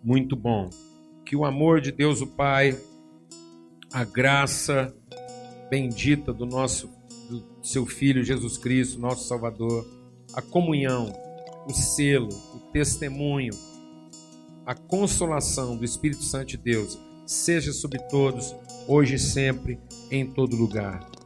Muito 0.04 0.36
bom. 0.36 0.68
Que 1.24 1.34
o 1.34 1.46
amor 1.46 1.80
de 1.80 1.90
Deus, 1.90 2.20
o 2.20 2.26
Pai, 2.26 2.78
a 3.92 4.04
graça 4.04 4.94
bendita 5.70 6.32
do 6.32 6.44
nosso 6.44 6.96
do 7.28 7.44
seu 7.62 7.84
Filho 7.84 8.24
Jesus 8.24 8.56
Cristo, 8.56 8.98
nosso 8.98 9.28
Salvador, 9.28 9.86
a 10.32 10.40
comunhão, 10.40 11.12
o 11.66 11.74
selo, 11.74 12.28
o 12.54 12.58
testemunho, 12.72 13.52
a 14.64 14.74
consolação 14.74 15.76
do 15.76 15.84
Espírito 15.84 16.22
Santo 16.22 16.48
de 16.48 16.56
Deus, 16.56 16.98
seja 17.26 17.70
sobre 17.72 17.98
todos, 18.08 18.54
hoje 18.86 19.16
e 19.16 19.18
sempre, 19.18 19.78
em 20.10 20.26
todo 20.26 20.56
lugar. 20.56 21.17